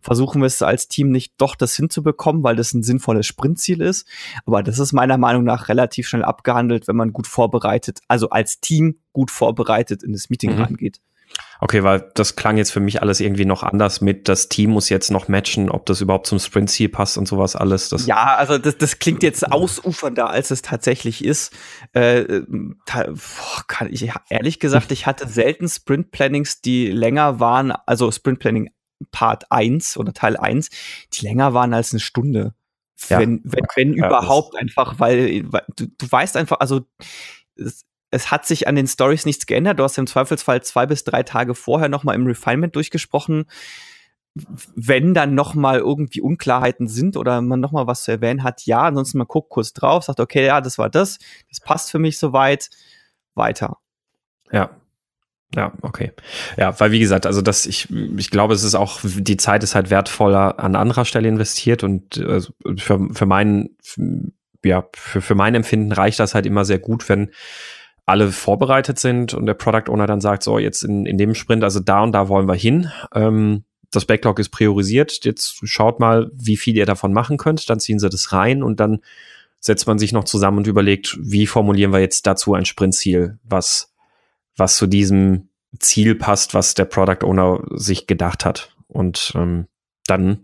[0.00, 4.06] versuchen wir es als Team nicht doch das hinzubekommen, weil das ein sinnvolles Sprintziel ist?
[4.46, 8.60] Aber das ist meiner Meinung nach relativ schnell abgehandelt, wenn man gut vorbereitet, also als
[8.60, 10.62] Team gut vorbereitet in das Meeting mhm.
[10.62, 11.00] reingeht.
[11.60, 14.88] Okay, weil das klang jetzt für mich alles irgendwie noch anders mit, das Team muss
[14.88, 17.88] jetzt noch matchen, ob das überhaupt zum Sprint-Ziel passt und sowas alles.
[17.88, 21.52] Das ja, also das, das klingt jetzt ausufernder, als es tatsächlich ist.
[21.92, 22.42] Äh,
[22.88, 28.70] boah, kann ich, ehrlich gesagt, ich hatte selten Sprint-Plannings, die länger waren, also Sprint-Planning
[29.12, 30.68] Part 1 oder Teil 1,
[31.12, 32.54] die länger waren als eine Stunde.
[33.08, 33.20] Ja.
[33.20, 36.80] Wenn, wenn, wenn ja, überhaupt einfach, weil, weil du, du weißt einfach, also
[37.56, 39.80] es, es hat sich an den Stories nichts geändert.
[39.80, 43.46] Du hast im Zweifelsfall zwei bis drei Tage vorher noch mal im Refinement durchgesprochen.
[44.34, 48.64] Wenn dann noch mal irgendwie Unklarheiten sind oder man noch mal was zu erwähnen hat,
[48.66, 48.82] ja.
[48.82, 52.18] Ansonsten man guckt kurz drauf, sagt okay, ja, das war das, das passt für mich
[52.18, 52.70] soweit.
[53.34, 53.78] Weiter.
[54.52, 54.70] Ja,
[55.54, 56.12] ja, okay.
[56.56, 59.74] Ja, weil wie gesagt, also das, ich, ich glaube, es ist auch, die Zeit ist
[59.74, 63.76] halt wertvoller an anderer Stelle investiert und also für, für meinen,
[64.64, 67.30] ja, für, für mein Empfinden reicht das halt immer sehr gut, wenn
[68.06, 71.64] alle vorbereitet sind und der Product Owner dann sagt, so jetzt in, in dem Sprint,
[71.64, 72.90] also da und da wollen wir hin.
[73.14, 75.24] Ähm, das Backlog ist priorisiert.
[75.24, 77.68] Jetzt schaut mal, wie viel ihr davon machen könnt.
[77.70, 79.00] Dann ziehen sie das rein und dann
[79.60, 83.92] setzt man sich noch zusammen und überlegt, wie formulieren wir jetzt dazu ein Sprintziel, was,
[84.56, 88.74] was zu diesem Ziel passt, was der Product Owner sich gedacht hat.
[88.88, 89.68] Und ähm,
[90.06, 90.40] dann,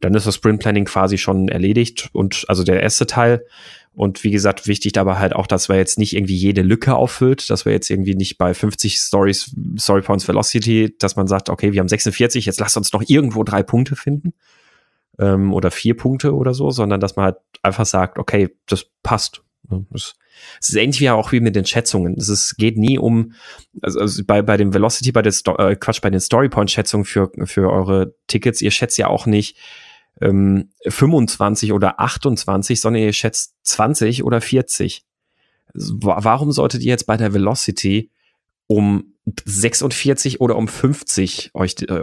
[0.00, 2.08] dann ist das Sprint Planning quasi schon erledigt.
[2.12, 3.44] Und also der erste Teil,
[3.94, 7.50] und wie gesagt, wichtig dabei halt auch, dass wir jetzt nicht irgendwie jede Lücke auffüllt,
[7.50, 11.72] dass wir jetzt irgendwie nicht bei 50 Stories, Story Points Velocity, dass man sagt, okay,
[11.72, 14.34] wir haben 46, jetzt lasst uns noch irgendwo drei Punkte finden
[15.18, 19.42] ähm, oder vier Punkte oder so, sondern dass man halt einfach sagt, okay, das passt.
[19.90, 20.14] Das,
[20.60, 22.14] es ist ähnlich wie auch wie mit den Schätzungen.
[22.16, 23.32] Es ist, geht nie um,
[23.82, 26.70] also, also bei, bei dem Velocity, bei der Sto äh, Quatsch, bei den Story Point
[26.70, 29.56] Schätzungen für, für eure Tickets, ihr schätzt ja auch nicht,
[30.20, 35.04] ähm, 25 oder 28, sondern ihr schätzt 20 oder 40.
[35.74, 38.10] Warum solltet ihr jetzt bei der Velocity
[38.66, 39.14] um
[39.44, 42.02] 46 oder um 50 euch äh,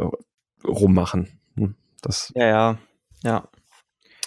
[0.63, 1.39] rummachen?
[1.57, 2.78] Hm, das ja, ja,
[3.24, 3.49] ja.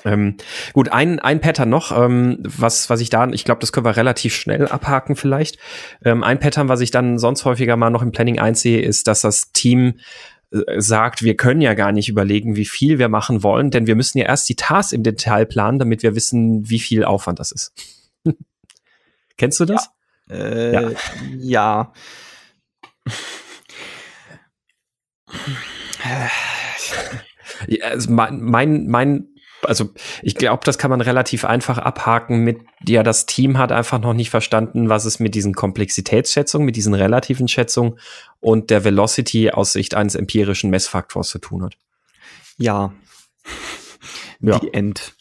[0.05, 0.36] Ähm,
[0.72, 3.97] gut, ein, ein Pattern noch, ähm, was, was ich da, ich glaube, das können wir
[3.97, 5.59] relativ schnell abhaken vielleicht.
[6.05, 9.22] Ähm, ein Pattern, was ich dann sonst häufiger mal noch im Planning einsehe, ist, dass
[9.22, 9.99] das Team
[10.51, 14.18] sagt, wir können ja gar nicht überlegen, wie viel wir machen wollen, denn wir müssen
[14.18, 17.72] ja erst die Tasks im Detail planen, damit wir wissen, wie viel Aufwand das ist.
[19.36, 19.90] Kennst du das?
[20.28, 20.34] Ja.
[20.34, 20.90] Äh, ja.
[21.38, 21.92] ja.
[27.66, 29.28] ja also mein, mein, mein
[29.68, 29.90] also
[30.22, 34.14] ich glaube, das kann man relativ einfach abhaken mit, ja, das Team hat einfach noch
[34.14, 37.98] nicht verstanden, was es mit diesen Komplexitätsschätzungen, mit diesen relativen Schätzungen
[38.40, 41.74] und der Velocity aus Sicht eines empirischen Messfaktors zu tun hat.
[42.56, 42.94] Ja.
[44.40, 44.58] ja.
[44.58, 45.14] Die End.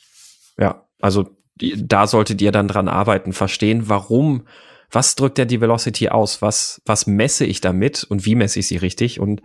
[0.58, 4.48] Ja, also die, da solltet ihr dann dran arbeiten, verstehen, warum,
[4.90, 8.68] was drückt der die Velocity aus, was, was messe ich damit und wie messe ich
[8.68, 9.42] sie richtig und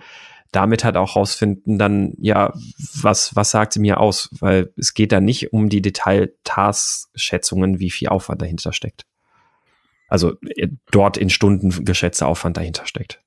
[0.52, 2.52] damit halt auch rausfinden, dann, ja,
[2.94, 4.28] was, was sagt sie mir aus?
[4.38, 9.06] Weil es geht da nicht um die Detail-Task-Schätzungen, wie viel Aufwand dahinter steckt.
[10.08, 13.22] Also äh, dort in Stunden geschätzter Aufwand dahinter steckt.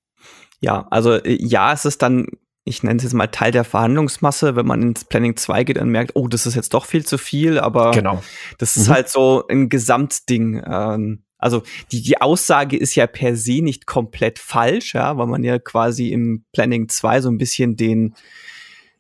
[0.60, 2.28] Ja, also äh, ja, es ist dann,
[2.64, 5.90] ich nenne es jetzt mal Teil der Verhandlungsmasse, wenn man ins Planning 2 geht und
[5.90, 8.24] merkt, oh, das ist jetzt doch viel zu viel, aber genau.
[8.60, 8.94] das ist mhm.
[8.94, 10.64] halt so ein Gesamtding.
[10.64, 15.44] Ähm, also die, die Aussage ist ja per se nicht komplett falsch, ja, weil man
[15.44, 18.16] ja quasi im Planning 2 so ein bisschen den,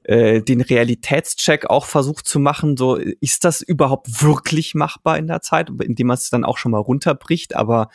[0.03, 2.77] äh, den Realitätscheck auch versucht zu machen.
[2.77, 6.71] So, ist das überhaupt wirklich machbar in der Zeit, indem man es dann auch schon
[6.71, 7.89] mal runterbricht, aber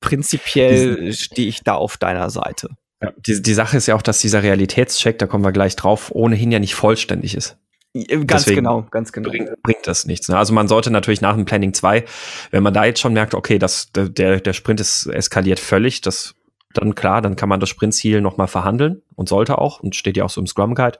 [0.00, 2.70] prinzipiell stehe ich da auf deiner Seite.
[3.02, 6.10] Ja, die, die Sache ist ja auch, dass dieser Realitätscheck, da kommen wir gleich drauf,
[6.14, 7.58] ohnehin ja nicht vollständig ist.
[7.94, 9.30] Ganz Deswegen genau, ganz genau.
[9.30, 10.28] Bringt, bringt das nichts.
[10.28, 10.36] Ne?
[10.36, 12.04] Also man sollte natürlich nach dem Planning 2,
[12.50, 16.34] wenn man da jetzt schon merkt, okay, das, der, der Sprint ist eskaliert völlig, das
[16.72, 20.24] dann klar, dann kann man das Sprintziel nochmal verhandeln und sollte auch und steht ja
[20.24, 20.98] auch so im Scrum Guide.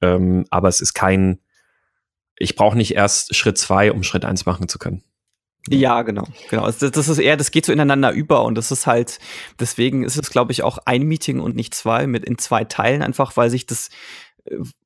[0.00, 1.38] Ähm, aber es ist kein,
[2.38, 5.02] ich brauche nicht erst Schritt zwei, um Schritt eins machen zu können.
[5.68, 6.66] Ja, genau, genau.
[6.66, 9.20] Das, das ist eher, das geht so ineinander über und das ist halt,
[9.60, 13.02] deswegen ist es, glaube ich, auch ein Meeting und nicht zwei mit in zwei Teilen,
[13.02, 13.90] einfach weil sich das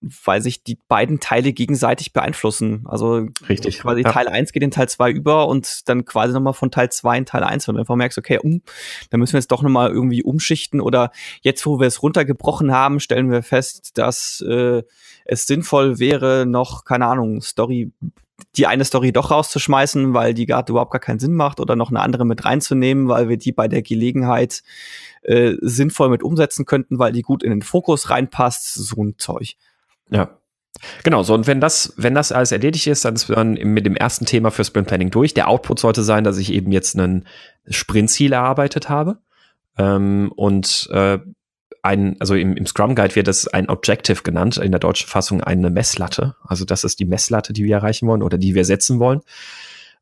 [0.01, 2.83] weil sich die beiden Teile gegenseitig beeinflussen.
[2.87, 3.81] Also Richtig.
[3.81, 4.13] quasi ja.
[4.13, 7.27] Teil 1 geht in Teil 2 über und dann quasi nochmal von Teil 2 in
[7.27, 8.63] Teil 1 und einfach merkst, okay, um,
[9.11, 13.01] da müssen wir jetzt doch nochmal irgendwie umschichten oder jetzt, wo wir es runtergebrochen haben,
[13.01, 14.83] stellen wir fest, dass äh,
[15.25, 17.93] es sinnvoll wäre, noch, keine Ahnung, Story
[18.57, 21.91] die eine Story doch rauszuschmeißen, weil die gerade überhaupt gar keinen Sinn macht oder noch
[21.91, 24.63] eine andere mit reinzunehmen, weil wir die bei der Gelegenheit
[25.23, 29.57] äh, sinnvoll mit umsetzen könnten, weil die gut in den Fokus reinpasst, so ein Zeug.
[30.11, 30.39] Ja.
[31.05, 33.97] Genau, so und wenn das, wenn das alles erledigt ist, dann ist man mit dem
[33.97, 35.33] ersten Thema für Sprint Planning durch.
[35.33, 37.27] Der Output sollte sein, dass ich eben jetzt einen
[37.67, 39.19] Sprintziel erarbeitet habe.
[39.79, 41.19] Ähm, und äh,
[41.83, 45.43] ein, also im, im Scrum Guide wird das ein Objective genannt, in der deutschen Fassung
[45.43, 46.37] eine Messlatte.
[46.45, 49.21] Also das ist die Messlatte, die wir erreichen wollen oder die wir setzen wollen.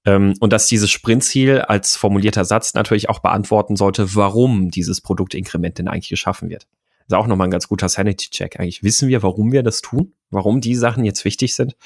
[0.04, 5.78] Ähm, und dass dieses Sprintziel als formulierter Satz natürlich auch beantworten sollte, warum dieses Produktinkrement
[5.78, 6.66] denn eigentlich geschaffen wird.
[7.06, 8.58] Das ist auch nochmal ein ganz guter Sanity-Check.
[8.58, 11.76] Eigentlich wissen wir, warum wir das tun, warum die Sachen jetzt wichtig sind.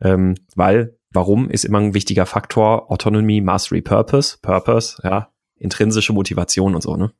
[0.00, 2.90] Ähm, weil, warum ist immer ein wichtiger Faktor.
[2.90, 7.12] Autonomy, Mastery, Purpose, Purpose, ja, intrinsische Motivation und so, ne?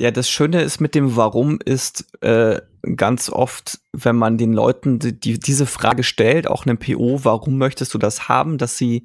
[0.00, 2.60] Ja, das Schöne ist mit dem Warum ist äh,
[2.96, 7.58] ganz oft, wenn man den Leuten die, die, diese Frage stellt, auch einem PO, warum
[7.58, 9.04] möchtest du das haben, dass sie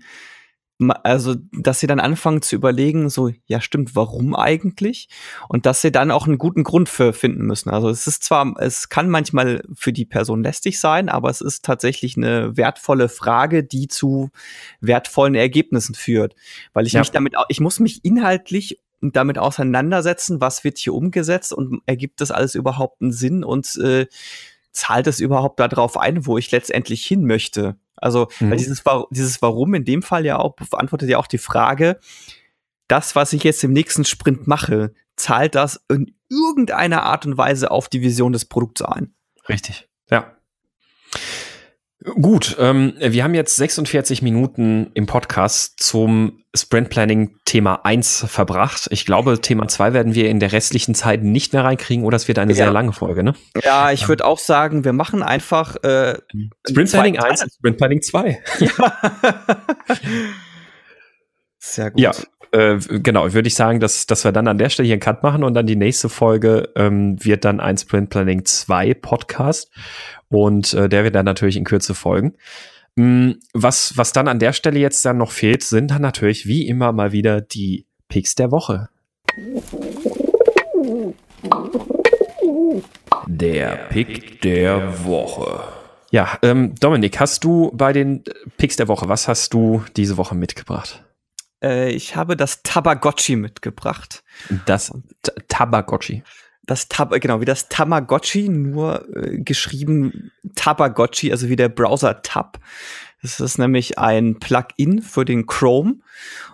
[1.03, 5.09] also, dass sie dann anfangen zu überlegen, so, ja, stimmt, warum eigentlich?
[5.49, 7.69] Und dass sie dann auch einen guten Grund für finden müssen.
[7.69, 11.65] Also, es ist zwar, es kann manchmal für die Person lästig sein, aber es ist
[11.65, 14.29] tatsächlich eine wertvolle Frage, die zu
[14.79, 16.35] wertvollen Ergebnissen führt.
[16.71, 17.01] Weil ich ja.
[17.01, 22.31] mich damit, ich muss mich inhaltlich damit auseinandersetzen, was wird hier umgesetzt und ergibt das
[22.31, 24.07] alles überhaupt einen Sinn und äh,
[24.71, 27.77] zahlt es überhaupt darauf ein, wo ich letztendlich hin möchte?
[27.95, 28.51] Also, mhm.
[28.51, 31.99] weil dieses, dieses Warum in dem Fall ja auch beantwortet ja auch die Frage,
[32.87, 37.71] das, was ich jetzt im nächsten Sprint mache, zahlt das in irgendeiner Art und Weise
[37.71, 39.13] auf die Vision des Produkts ein?
[39.47, 39.88] Richtig.
[42.05, 48.87] Gut, ähm, wir haben jetzt 46 Minuten im Podcast zum Sprint Planning Thema 1 verbracht.
[48.91, 52.29] Ich glaube, Thema 2 werden wir in der restlichen Zeit nicht mehr reinkriegen oder es
[52.29, 52.55] wird eine ja.
[52.55, 53.33] sehr lange Folge, ne?
[53.63, 56.17] Ja, ich würde auch sagen, wir machen einfach äh,
[56.69, 58.39] Sprint Planning 1 und Sprint Planning 2.
[58.59, 58.97] Ja.
[61.57, 61.99] sehr gut.
[61.99, 62.11] Ja,
[62.51, 65.21] äh, genau, würde ich sagen, dass, dass wir dann an der Stelle hier einen Cut
[65.21, 69.69] machen und dann die nächste Folge ähm, wird dann ein Sprint Planning 2 Podcast.
[70.29, 72.35] Und äh, der wird dann natürlich in Kürze folgen.
[72.95, 76.67] Mm, was, was dann an der Stelle jetzt dann noch fehlt, sind dann natürlich wie
[76.67, 78.89] immer mal wieder die Picks der Woche.
[83.27, 85.63] Der Pick der Woche.
[86.11, 88.23] Ja, ähm, Dominik, hast du bei den
[88.57, 91.03] Picks der Woche, was hast du diese Woche mitgebracht?
[91.63, 94.23] Äh, ich habe das Tabagotchi mitgebracht.
[94.65, 94.91] Das
[95.47, 96.23] Tabagotchi
[96.69, 102.59] das Tab genau wie das Tamagotchi nur äh, geschrieben Tabagotchi, also wie der Browser Tab.
[103.21, 105.95] Das ist nämlich ein Plugin für den Chrome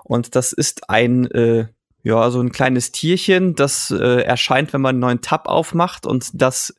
[0.04, 1.68] und das ist ein äh,
[2.04, 6.30] ja so ein kleines Tierchen, das äh, erscheint, wenn man einen neuen Tab aufmacht und
[6.34, 6.76] das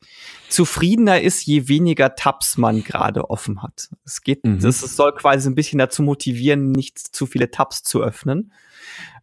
[0.48, 3.88] zufriedener ist, je weniger Tabs man gerade offen hat.
[4.04, 4.60] Es geht, mhm.
[4.60, 8.52] das soll quasi ein bisschen dazu motivieren, nicht zu viele Tabs zu öffnen.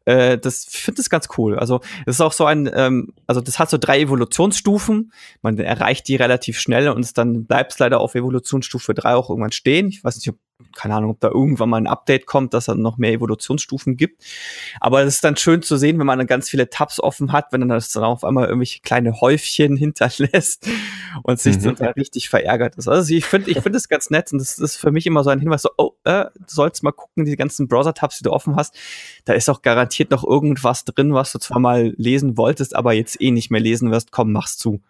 [0.05, 1.57] Äh, das ich finde das ganz cool.
[1.57, 5.11] Also es ist auch so ein, ähm, also das hat so drei Evolutionsstufen.
[5.41, 9.51] Man erreicht die relativ schnell und dann bleibt es leider auf Evolutionsstufe drei auch irgendwann
[9.51, 9.87] stehen.
[9.87, 10.37] Ich weiß nicht, ob
[10.75, 14.23] keine Ahnung, ob da irgendwann mal ein Update kommt, dass es noch mehr Evolutionsstufen gibt.
[14.79, 17.51] Aber es ist dann schön zu sehen, wenn man dann ganz viele Tabs offen hat,
[17.51, 20.67] wenn dann das dann auf einmal irgendwelche kleine Häufchen hinterlässt
[21.23, 21.75] und sich mhm.
[21.75, 22.87] dann richtig verärgert ist.
[22.87, 25.29] Also ich finde, ich finde es ganz nett und das ist für mich immer so
[25.29, 28.55] ein Hinweis, so, oh, äh, du sollst mal gucken, die ganzen Browser-Tabs, die du offen
[28.55, 28.75] hast,
[29.25, 33.21] da ist auch garantiert noch irgendwas drin, was du zwar mal lesen wolltest, aber jetzt
[33.21, 34.11] eh nicht mehr lesen wirst.
[34.11, 34.81] Komm, mach's zu.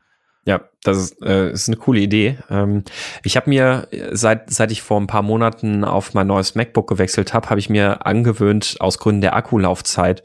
[0.46, 2.38] Ja, das ist, äh, ist eine coole Idee.
[2.50, 2.84] Ähm,
[3.24, 7.34] ich habe mir, seit, seit ich vor ein paar Monaten auf mein neues MacBook gewechselt
[7.34, 10.24] habe, habe ich mir angewöhnt, aus Gründen der Akkulaufzeit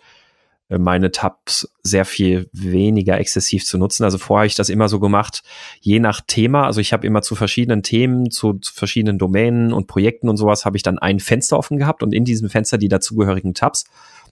[0.69, 4.05] äh, meine Tabs sehr viel weniger exzessiv zu nutzen.
[4.05, 5.43] Also vorher habe ich das immer so gemacht,
[5.81, 6.65] je nach Thema.
[6.65, 10.65] Also ich habe immer zu verschiedenen Themen, zu, zu verschiedenen Domänen und Projekten und sowas
[10.65, 13.85] habe ich dann ein Fenster offen gehabt und in diesem Fenster die dazugehörigen Tabs.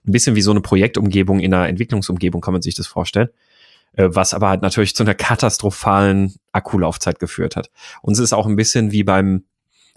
[0.07, 3.29] Ein bisschen wie so eine Projektumgebung in einer Entwicklungsumgebung kann man sich das vorstellen.
[3.97, 7.71] Äh, was aber halt natürlich zu einer katastrophalen Akkulaufzeit geführt hat.
[8.03, 9.45] Und es ist auch ein bisschen wie beim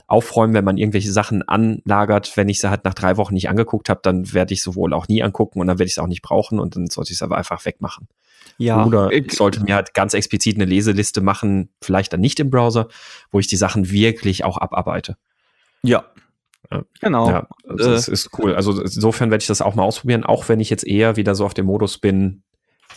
[0.07, 3.89] Aufräumen, wenn man irgendwelche Sachen anlagert, wenn ich sie halt nach drei Wochen nicht angeguckt
[3.89, 6.23] habe, dann werde ich sowohl auch nie angucken und dann werde ich es auch nicht
[6.23, 8.07] brauchen und dann sollte ich es aber einfach wegmachen.
[8.57, 8.83] Ja.
[8.83, 12.87] Oder ich sollte mir halt ganz explizit eine Leseliste machen, vielleicht dann nicht im Browser,
[13.31, 15.15] wo ich die Sachen wirklich auch abarbeite.
[15.83, 16.05] Ja.
[16.71, 16.83] ja.
[17.01, 17.29] Genau.
[17.29, 17.93] Ja, also äh.
[17.93, 18.55] das ist cool.
[18.55, 21.45] Also insofern werde ich das auch mal ausprobieren, auch wenn ich jetzt eher wieder so
[21.45, 22.41] auf dem Modus bin,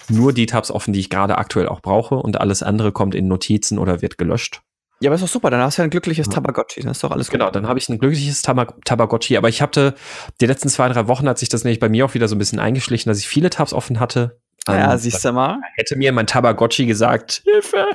[0.09, 3.29] nur die Tabs offen, die ich gerade aktuell auch brauche und alles andere kommt in
[3.29, 4.63] Notizen oder wird gelöscht.
[5.01, 6.33] Ja, aber ist doch super, dann hast du ja ein glückliches ja.
[6.35, 7.33] Tabagotchi, das ist doch alles gut.
[7.33, 9.95] Genau, dann habe ich ein glückliches Tab Tabagotchi, aber ich hatte
[10.41, 12.39] die letzten zwei, drei Wochen hat sich das nämlich bei mir auch wieder so ein
[12.39, 14.39] bisschen eingeschlichen, dass ich viele Tabs offen hatte.
[14.69, 15.59] Ja, ähm, siehst du mal.
[15.75, 17.87] Hätte mir mein Tabagotchi gesagt, Hilfe!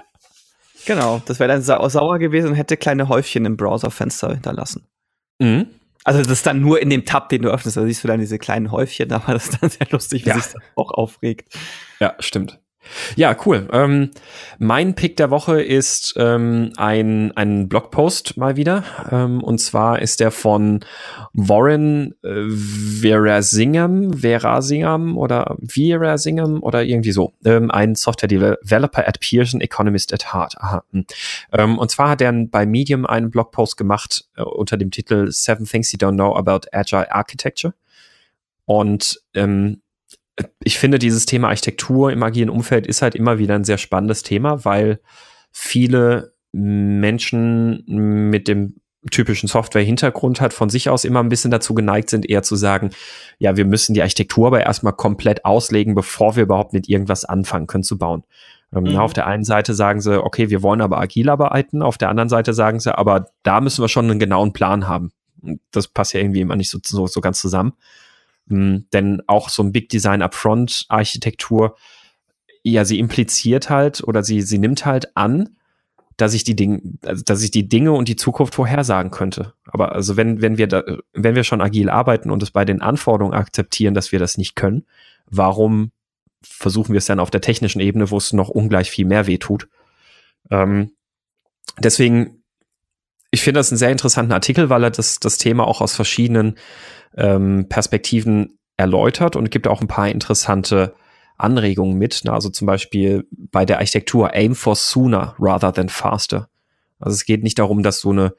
[0.85, 4.85] Genau, das wäre dann sau sauer gewesen und hätte kleine Häufchen im Browserfenster hinterlassen.
[5.39, 5.67] Mhm.
[6.07, 8.21] Also das ist dann nur in dem Tab, den du öffnest, da siehst du dann
[8.21, 10.35] diese kleinen Häufchen, aber das ist dann sehr lustig, wie ja.
[10.35, 11.53] sich das auch aufregt.
[11.99, 12.61] Ja, stimmt.
[13.15, 13.67] Ja, cool.
[13.71, 14.11] Ähm,
[14.59, 18.83] mein Pick der Woche ist ähm, ein, ein Blogpost mal wieder.
[19.11, 20.81] Ähm, und zwar ist der von
[21.33, 27.33] Warren äh, Verasingham, Verasingham oder Verasingham oder irgendwie so.
[27.45, 30.55] Ähm, ein Software Developer at Pearson, Economist at Heart.
[30.59, 30.83] Aha.
[30.91, 31.05] Hm.
[31.53, 35.65] Ähm, und zwar hat er bei Medium einen Blogpost gemacht äh, unter dem Titel Seven
[35.65, 37.73] Things You Don't Know About Agile Architecture.
[38.65, 39.81] Und ähm,
[40.63, 44.23] ich finde, dieses Thema Architektur im agilen Umfeld ist halt immer wieder ein sehr spannendes
[44.23, 44.99] Thema, weil
[45.51, 47.83] viele Menschen
[48.29, 48.75] mit dem
[49.11, 52.91] typischen Software-Hintergrund hat, von sich aus immer ein bisschen dazu geneigt sind, eher zu sagen,
[53.37, 57.67] ja, wir müssen die Architektur aber erstmal komplett auslegen, bevor wir überhaupt mit irgendwas anfangen
[57.67, 58.23] können zu bauen.
[58.73, 58.97] Ähm, mhm.
[58.97, 62.29] Auf der einen Seite sagen sie, okay, wir wollen aber agil arbeiten, auf der anderen
[62.29, 65.11] Seite sagen sie, aber da müssen wir schon einen genauen Plan haben.
[65.71, 67.73] Das passt ja irgendwie immer nicht so, so, so ganz zusammen.
[68.49, 71.75] Hm, denn auch so ein Big Design Upfront Architektur,
[72.63, 75.57] ja, sie impliziert halt oder sie, sie nimmt halt an,
[76.17, 79.53] dass ich die Dinge, also dass ich die Dinge und die Zukunft vorhersagen könnte.
[79.65, 80.83] Aber also wenn, wenn wir da,
[81.13, 84.55] wenn wir schon agil arbeiten und es bei den Anforderungen akzeptieren, dass wir das nicht
[84.55, 84.85] können,
[85.29, 85.91] warum
[86.41, 89.37] versuchen wir es dann auf der technischen Ebene, wo es noch ungleich viel mehr weh
[89.37, 89.69] tut?
[90.49, 90.91] Ähm,
[91.77, 92.36] deswegen,
[93.31, 96.57] ich finde das einen sehr interessanten Artikel, weil er das, das Thema auch aus verschiedenen
[97.15, 100.93] ähm, Perspektiven erläutert und gibt auch ein paar interessante
[101.37, 102.23] Anregungen mit.
[102.23, 102.31] Ne?
[102.31, 106.49] Also zum Beispiel bei der Architektur aim for sooner rather than faster.
[106.99, 108.33] Also es geht nicht darum, dass du eine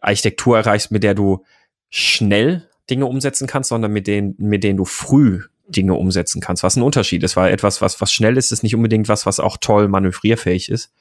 [0.00, 1.44] Architektur erreichst, mit der du
[1.88, 6.76] schnell Dinge umsetzen kannst, sondern mit denen, mit denen du früh Dinge umsetzen kannst, was
[6.76, 9.56] ein Unterschied ist, weil etwas, was, was schnell ist, ist nicht unbedingt was, was auch
[9.60, 10.92] toll manövrierfähig ist.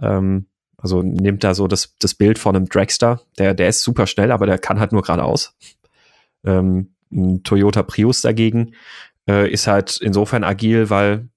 [0.00, 0.46] Ähm,
[0.78, 4.30] also nimmt da so das, das Bild von einem Dragster, der, der ist super schnell,
[4.30, 5.54] aber der kann halt nur geradeaus.
[6.44, 8.74] Ähm, ein Toyota Prius dagegen
[9.28, 11.28] äh, ist halt insofern agil, weil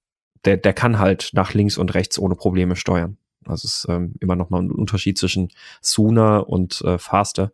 [0.46, 3.18] der, der kann halt nach links und rechts ohne Probleme steuern.
[3.46, 5.50] Also es ist ähm, immer noch mal ein Unterschied zwischen
[5.82, 7.52] Sooner und äh, Faster.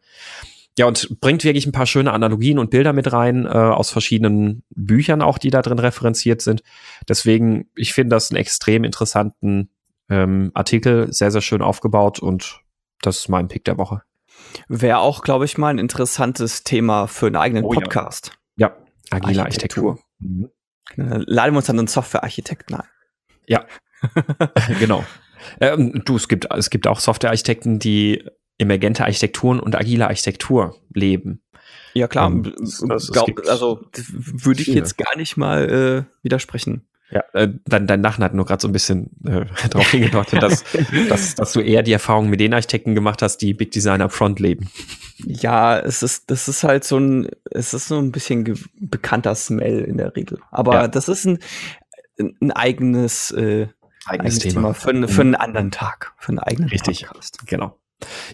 [0.77, 4.63] Ja, und bringt wirklich ein paar schöne Analogien und Bilder mit rein, äh, aus verschiedenen
[4.69, 6.63] Büchern auch, die da drin referenziert sind.
[7.07, 9.69] Deswegen, ich finde das einen extrem interessanten
[10.09, 12.61] ähm, Artikel, sehr, sehr schön aufgebaut und
[13.01, 14.01] das ist mein Pick der Woche.
[14.67, 18.31] Wäre auch, glaube ich, mal ein interessantes Thema für einen eigenen oh, Podcast.
[18.55, 18.75] Ja, ja.
[19.11, 19.91] agile Architektur.
[19.91, 19.99] Architektur.
[20.19, 20.49] Mhm.
[20.95, 22.87] Laden wir uns dann einen Softwarearchitekten ein.
[23.47, 23.65] Ja,
[24.79, 25.03] genau.
[25.59, 28.23] Ähm, du, es gibt, es gibt auch Softwarearchitekten, die
[28.57, 31.41] emergente Architekturen und agile Architektur leben.
[31.93, 32.27] Ja, klar.
[32.27, 32.81] Ähm, es,
[33.11, 36.87] glaub, also würde ich jetzt gar nicht mal äh, widersprechen.
[37.11, 40.63] Ja, äh, dein, dein Lachen hat nur gerade so ein bisschen äh, darauf hingedeutet, dass,
[41.09, 44.39] dass, dass du eher die Erfahrung mit den Architekten gemacht hast, die Big Design Front
[44.39, 44.69] leben.
[45.23, 49.81] Ja, es ist, das ist halt so ein, es ist so ein bisschen bekannter Smell
[49.81, 50.39] in der Regel.
[50.51, 50.87] Aber ja.
[50.87, 51.39] das ist ein,
[52.17, 53.67] ein eigenes, äh,
[54.05, 57.45] eigenes, eigenes Thema, Thema für, für, einen anderen Tag, für einen eigenen Richtig, Podcast.
[57.45, 57.77] genau.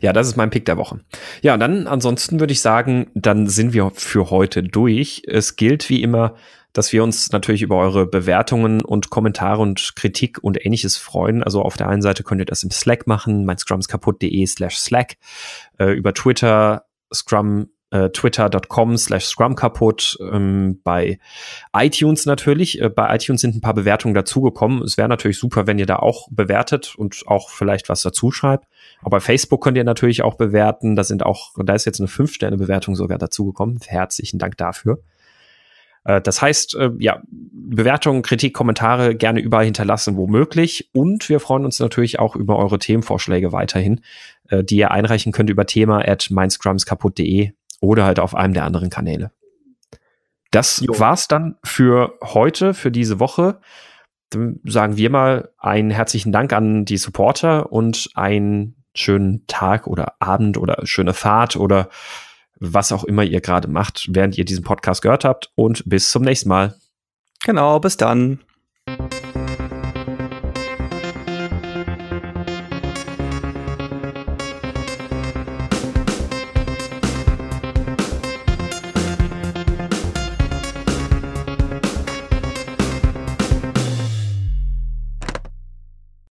[0.02, 1.02] Ja, das ist mein Pick der Woche.
[1.42, 5.24] Ja, dann ansonsten würde ich sagen, dann sind wir für heute durch.
[5.28, 6.36] Es gilt wie immer,
[6.74, 11.44] dass wir uns natürlich über eure Bewertungen und Kommentare und Kritik und ähnliches freuen.
[11.44, 15.18] Also auf der einen Seite könnt ihr das im Slack machen, mein scrumskaputt.de slash Slack,
[15.80, 21.20] äh, über Twitter, Scrum äh, twitter.com slash scrum kaputt, ähm, bei
[21.76, 22.82] iTunes natürlich.
[22.82, 24.82] Äh, bei iTunes sind ein paar Bewertungen dazugekommen.
[24.82, 28.66] Es wäre natürlich super, wenn ihr da auch bewertet und auch vielleicht was dazu schreibt.
[29.02, 30.96] Aber bei Facebook könnt ihr natürlich auch bewerten.
[30.96, 33.80] Da sind auch, da ist jetzt eine Fünf-Sterne-Bewertung sogar dazugekommen.
[33.86, 35.00] Herzlichen Dank dafür.
[36.04, 40.90] Äh, das heißt, äh, ja, Bewertungen, Kritik, Kommentare gerne überall hinterlassen, wo möglich.
[40.94, 44.02] Und wir freuen uns natürlich auch über eure Themenvorschläge weiterhin,
[44.50, 48.90] äh, die ihr einreichen könnt über thema at mindscrumskaputt.de oder halt auf einem der anderen
[48.90, 49.32] Kanäle.
[50.52, 51.00] Das jo.
[51.00, 53.62] war's dann für heute, für diese Woche.
[54.30, 60.16] Dann sagen wir mal einen herzlichen Dank an die Supporter und einen schönen Tag oder
[60.20, 61.90] Abend oder schöne Fahrt oder
[62.62, 65.52] was auch immer ihr gerade macht, während ihr diesen Podcast gehört habt.
[65.56, 66.76] Und bis zum nächsten Mal.
[67.44, 68.40] Genau, bis dann.